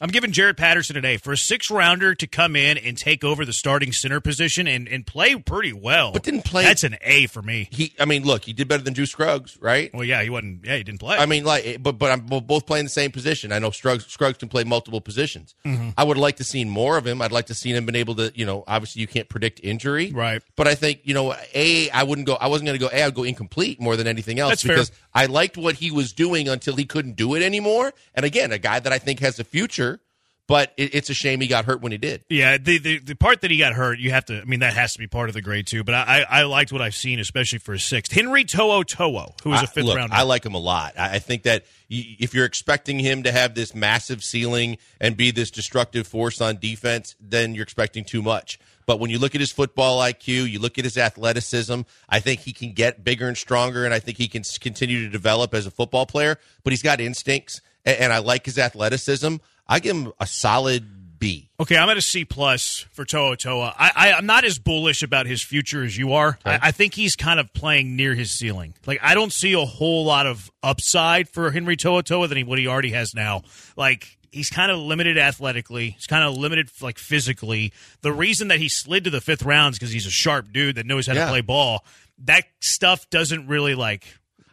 [0.00, 3.24] I'm giving Jarrett Patterson an A for a six rounder to come in and take
[3.24, 6.12] over the starting center position and, and play pretty well.
[6.12, 6.64] But didn't play.
[6.64, 7.68] That's an A for me.
[7.72, 9.92] He, I mean, look, he did better than Drew Scruggs, right?
[9.92, 10.64] Well, yeah, he wasn't.
[10.64, 11.16] Yeah, he didn't play.
[11.16, 13.50] I mean, like, but but I'm both playing the same position.
[13.50, 15.56] I know Scruggs, Scruggs can play multiple positions.
[15.64, 15.90] Mm-hmm.
[15.96, 17.20] I would like to see more of him.
[17.20, 20.12] I'd like to see him been able to, you know, obviously you can't predict injury,
[20.12, 20.42] right?
[20.54, 22.34] But I think you know, a I wouldn't go.
[22.34, 22.90] I wasn't going to go.
[22.92, 24.98] A I'd go incomplete more than anything else That's because fair.
[25.18, 27.92] I liked what he was doing until he couldn't do it anymore.
[28.14, 30.00] And again, a guy that I think has a future
[30.48, 32.24] but it, it's a shame he got hurt when he did.
[32.28, 34.40] Yeah, the, the, the part that he got hurt, you have to.
[34.40, 35.84] I mean, that has to be part of the grade too.
[35.84, 38.10] But I I, I liked what I've seen, especially for a sixth.
[38.10, 40.12] Henry To'o To'o, who was a fifth look, round.
[40.12, 40.98] I like him a lot.
[40.98, 45.30] I, I think that if you're expecting him to have this massive ceiling and be
[45.30, 48.58] this destructive force on defense, then you're expecting too much.
[48.88, 52.40] But when you look at his football IQ, you look at his athleticism, I think
[52.40, 55.66] he can get bigger and stronger, and I think he can continue to develop as
[55.66, 56.38] a football player.
[56.64, 59.36] But he's got instincts, and, and I like his athleticism.
[59.68, 61.50] I give him a solid B.
[61.60, 63.60] Okay, I'm at a C plus for To'o To'o.
[63.60, 66.38] I, I am not as bullish about his future as you are.
[66.46, 66.52] Okay.
[66.52, 68.74] I, I, think he's kind of playing near his ceiling.
[68.86, 72.44] Like I don't see a whole lot of upside for Henry To'o To'o than he,
[72.44, 73.42] what he already has now.
[73.76, 75.90] Like he's kind of limited athletically.
[75.90, 77.72] He's kind of limited like physically.
[78.02, 80.76] The reason that he slid to the fifth round is because he's a sharp dude
[80.76, 81.24] that knows how yeah.
[81.24, 81.84] to play ball.
[82.24, 84.04] That stuff doesn't really like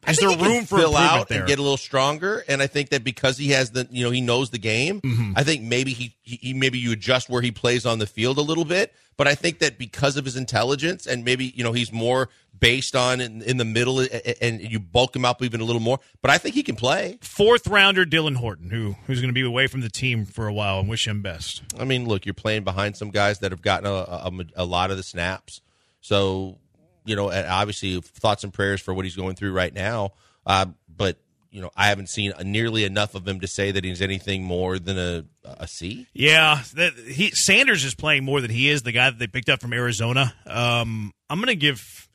[0.08, 1.39] is there room for fill out there?
[1.39, 2.43] and get a little stronger?
[2.47, 5.01] And I think that because he has the, you know, he knows the game.
[5.01, 5.34] Mm-hmm.
[5.36, 8.41] I think maybe he, he, maybe you adjust where he plays on the field a
[8.41, 8.93] little bit.
[9.18, 12.95] But I think that because of his intelligence and maybe you know he's more based
[12.95, 14.06] on in, in the middle
[14.41, 15.99] and you bulk him up even a little more.
[16.22, 17.18] But I think he can play.
[17.22, 20.53] Fourth rounder Dylan Horton, who who's going to be away from the team for a
[20.53, 21.64] while, and wish him best.
[21.80, 24.91] I mean, look, you're playing behind some guys that have gotten a, a, a lot
[24.91, 25.62] of the snaps,
[26.01, 26.58] so
[27.06, 30.14] you know, obviously thoughts and prayers for what he's going through right now.
[30.45, 31.18] Uh, but
[31.51, 34.78] you know, I haven't seen nearly enough of him to say that he's anything more
[34.78, 36.06] than a a C.
[36.12, 38.84] Yeah, that, he Sanders is playing more than he is.
[38.84, 40.34] The guy that they picked up from Arizona.
[40.45, 42.10] Um, I'm going to give.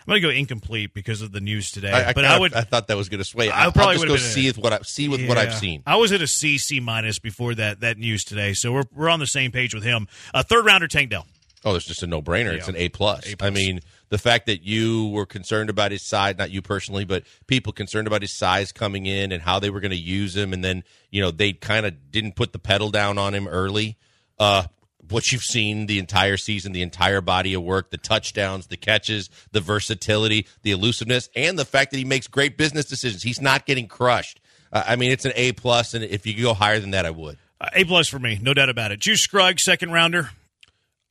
[0.00, 1.90] I'm going to go incomplete because of the news today.
[1.90, 2.52] I, I but I would.
[2.52, 3.50] I thought that was going to sway.
[3.50, 5.28] I probably would go see with what I see with yeah.
[5.28, 5.82] what I've seen.
[5.86, 9.08] I was at a C C minus before that that news today, so we're we're
[9.08, 10.06] on the same page with him.
[10.34, 11.26] A third rounder Tank Dell.
[11.64, 12.50] Oh, it's just a no brainer.
[12.50, 12.58] Yeah.
[12.58, 13.34] It's an A plus.
[13.40, 17.24] I mean, the fact that you were concerned about his size, not you personally, but
[17.46, 20.52] people concerned about his size coming in and how they were going to use him,
[20.52, 23.96] and then you know they kind of didn't put the pedal down on him early.
[24.38, 24.64] Uh,
[25.08, 29.30] what you've seen the entire season, the entire body of work, the touchdowns, the catches,
[29.52, 33.22] the versatility, the elusiveness, and the fact that he makes great business decisions.
[33.22, 34.40] He's not getting crushed.
[34.72, 37.10] Uh, I mean, it's an A plus, and if you go higher than that, I
[37.10, 37.38] would.
[37.60, 39.00] Uh, a plus for me, no doubt about it.
[39.00, 40.30] Juice Scruggs, second rounder.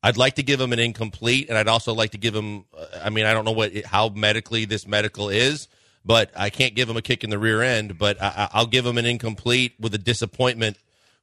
[0.03, 2.65] I'd like to give him an incomplete, and I'd also like to give him.
[2.77, 5.67] Uh, I mean, I don't know what how medically this medical is,
[6.03, 7.97] but I can't give him a kick in the rear end.
[7.97, 10.77] But I, I'll give him an incomplete with a disappointment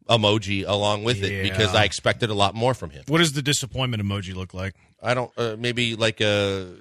[0.09, 3.05] emoji along with it because I expected a lot more from him.
[3.09, 4.75] What does the disappointment emoji look like?
[5.03, 6.73] I don't uh, maybe like a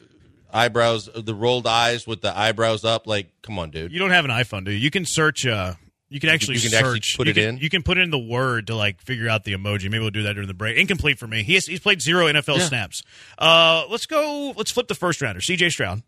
[0.54, 3.08] eyebrows, the rolled eyes with the eyebrows up.
[3.08, 3.91] Like, come on, dude.
[3.91, 4.78] You don't have an iPhone, do you?
[4.78, 5.45] You can search.
[5.45, 5.74] Uh,
[6.10, 6.95] you can actually you can search.
[6.97, 7.58] actually put you it can, in?
[7.62, 9.84] You can put in the word to like figure out the emoji.
[9.89, 10.78] Maybe we'll do that during the break.
[10.78, 11.43] Incomplete for me.
[11.43, 13.03] He has, he's played zero NFL snaps.
[13.38, 14.53] Uh, let's go.
[14.55, 15.41] Let's flip the first rounder.
[15.41, 15.70] C.J.
[15.70, 16.03] Stroud.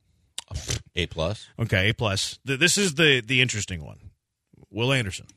[0.95, 1.47] A plus.
[1.59, 2.39] Okay, A plus.
[2.47, 3.99] Th- This is the the interesting one.
[4.71, 5.27] Will Anderson.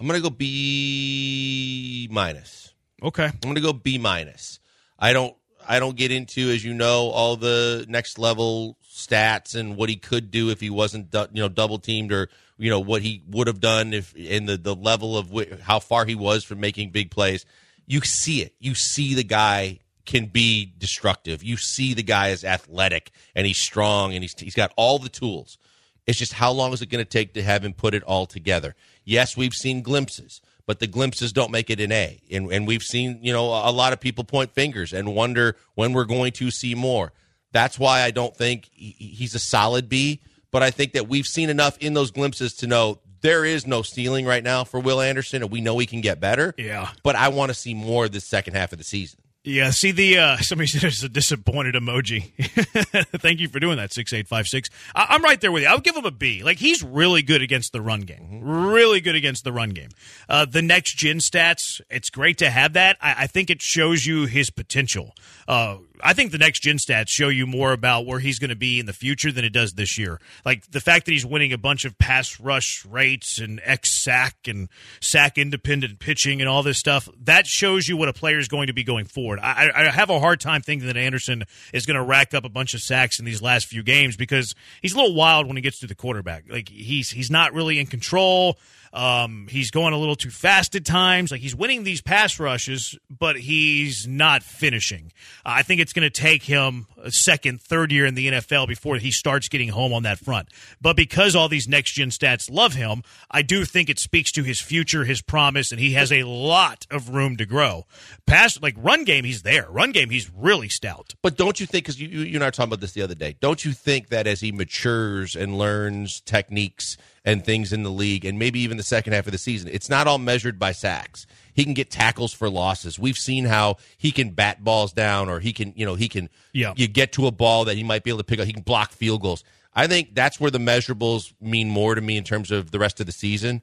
[0.00, 2.72] I'm gonna go B minus.
[3.02, 3.24] Okay.
[3.26, 4.60] I'm gonna go B minus.
[4.98, 5.34] I don't
[5.68, 9.96] I don't get into, as you know, all the next level stats and what he
[9.96, 12.28] could do if he wasn't you know double teamed or
[12.58, 15.78] you know what he would have done if in the the level of wh- how
[15.78, 17.46] far he was from making big plays.
[17.86, 18.54] You see it.
[18.58, 21.42] You see the guy can be destructive.
[21.42, 25.08] You see the guy is athletic and he's strong and he's he's got all the
[25.08, 25.58] tools.
[26.06, 28.24] It's just how long is it going to take to have him put it all
[28.24, 28.74] together?
[29.04, 32.22] Yes, we've seen glimpses, but the glimpses don't make it an A.
[32.30, 35.92] And, and we've seen, you know, a lot of people point fingers and wonder when
[35.92, 37.12] we're going to see more.
[37.52, 40.20] That's why I don't think he's a solid B,
[40.50, 43.82] but I think that we've seen enough in those glimpses to know there is no
[43.82, 46.54] ceiling right now for Will Anderson, and we know he can get better.
[46.56, 46.90] Yeah.
[47.02, 49.20] But I want to see more this second half of the season.
[49.44, 52.32] Yeah, see the uh somebody said it's a disappointed emoji.
[53.20, 54.68] Thank you for doing that, six eight five six.
[54.94, 55.68] I'm right there with you.
[55.68, 56.42] I would give him a B.
[56.42, 58.40] Like he's really good against the run game.
[58.42, 59.88] Really good against the run game.
[60.28, 62.98] Uh the next gen stats, it's great to have that.
[63.00, 65.14] I, I think it shows you his potential.
[65.46, 68.56] Uh I think the next gen stats show you more about where he's going to
[68.56, 70.20] be in the future than it does this year.
[70.44, 74.36] Like the fact that he's winning a bunch of pass rush rates and X sack
[74.46, 74.68] and
[75.00, 78.68] sack independent pitching and all this stuff, that shows you what a player is going
[78.68, 79.38] to be going forward.
[79.40, 82.48] I, I have a hard time thinking that Anderson is going to rack up a
[82.48, 85.62] bunch of sacks in these last few games because he's a little wild when he
[85.62, 86.44] gets to the quarterback.
[86.48, 88.58] Like he's he's not really in control.
[88.92, 91.30] Um, he's going a little too fast at times.
[91.30, 95.12] Like he's winning these pass rushes, but he's not finishing.
[95.44, 98.68] Uh, I think it's going to take him a second, third year in the NFL
[98.68, 100.48] before he starts getting home on that front.
[100.80, 104.42] But because all these next gen stats love him, I do think it speaks to
[104.42, 107.86] his future, his promise, and he has a lot of room to grow.
[108.26, 109.68] Pass like run game, he's there.
[109.70, 111.14] Run game, he's really stout.
[111.22, 113.14] But don't you think, because you, you, and I were talking about this the other
[113.14, 116.96] day, don't you think that as he matures and learns techniques
[117.28, 119.90] and things in the league, and maybe even the second half of the season, it's
[119.90, 121.26] not all measured by sacks.
[121.52, 122.98] He can get tackles for losses.
[122.98, 126.30] We've seen how he can bat balls down, or he can, you know, he can,
[126.54, 126.72] Yeah.
[126.74, 128.46] you get to a ball that he might be able to pick up.
[128.46, 129.44] He can block field goals.
[129.74, 132.98] I think that's where the measurables mean more to me in terms of the rest
[132.98, 133.60] of the season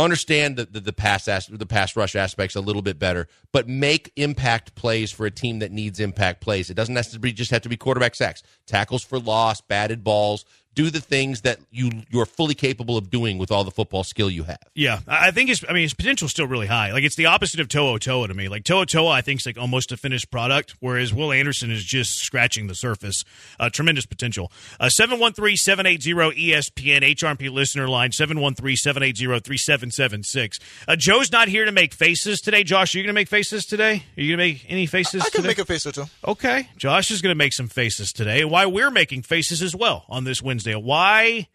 [0.00, 3.68] understand the, the, the pass as, the pass rush aspects a little bit better, but
[3.68, 6.70] make impact plays for a team that needs impact plays.
[6.70, 10.44] It doesn't necessarily just have to be quarterback sacks, tackles for loss, batted balls.
[10.74, 14.30] Do the things that you you're fully capable of doing with all the football skill
[14.30, 14.58] you have.
[14.74, 15.64] Yeah, I I think his.
[15.68, 16.92] I mean, his potential's still really high.
[16.92, 18.48] Like it's the opposite of To'o To'o to me.
[18.48, 21.84] Like To'o To'o, I think is like almost a finished product, whereas Will Anderson is
[21.84, 23.24] just scratching the surface.
[23.58, 24.50] Uh, tremendous potential.
[24.78, 29.02] Uh, Seven one three seven eight zero ESPN HRP listener line seven one three seven
[29.02, 30.58] eight zero three seven seven six.
[30.86, 32.62] Uh, Joe's not here to make faces today.
[32.62, 34.04] Josh, are you going to make faces today?
[34.16, 35.22] Are you going to make any faces?
[35.22, 35.48] I can today?
[35.48, 36.04] make a face or two.
[36.26, 36.68] Okay.
[36.76, 38.44] Josh is going to make some faces today.
[38.44, 40.59] Why we're making faces as well on this Wednesday.
[40.66, 41.48] Why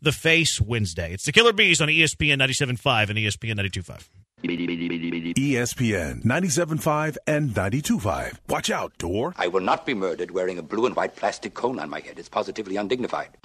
[0.00, 1.12] the Face Wednesday?
[1.12, 4.08] It's the Killer B's on ESPN 97.5 and ESPN 92.5.
[5.34, 8.38] ESPN 97.5 and 92.5.
[8.48, 9.34] Watch out, door.
[9.36, 12.18] I will not be murdered wearing a blue and white plastic cone on my head.
[12.18, 13.36] It's positively undignified.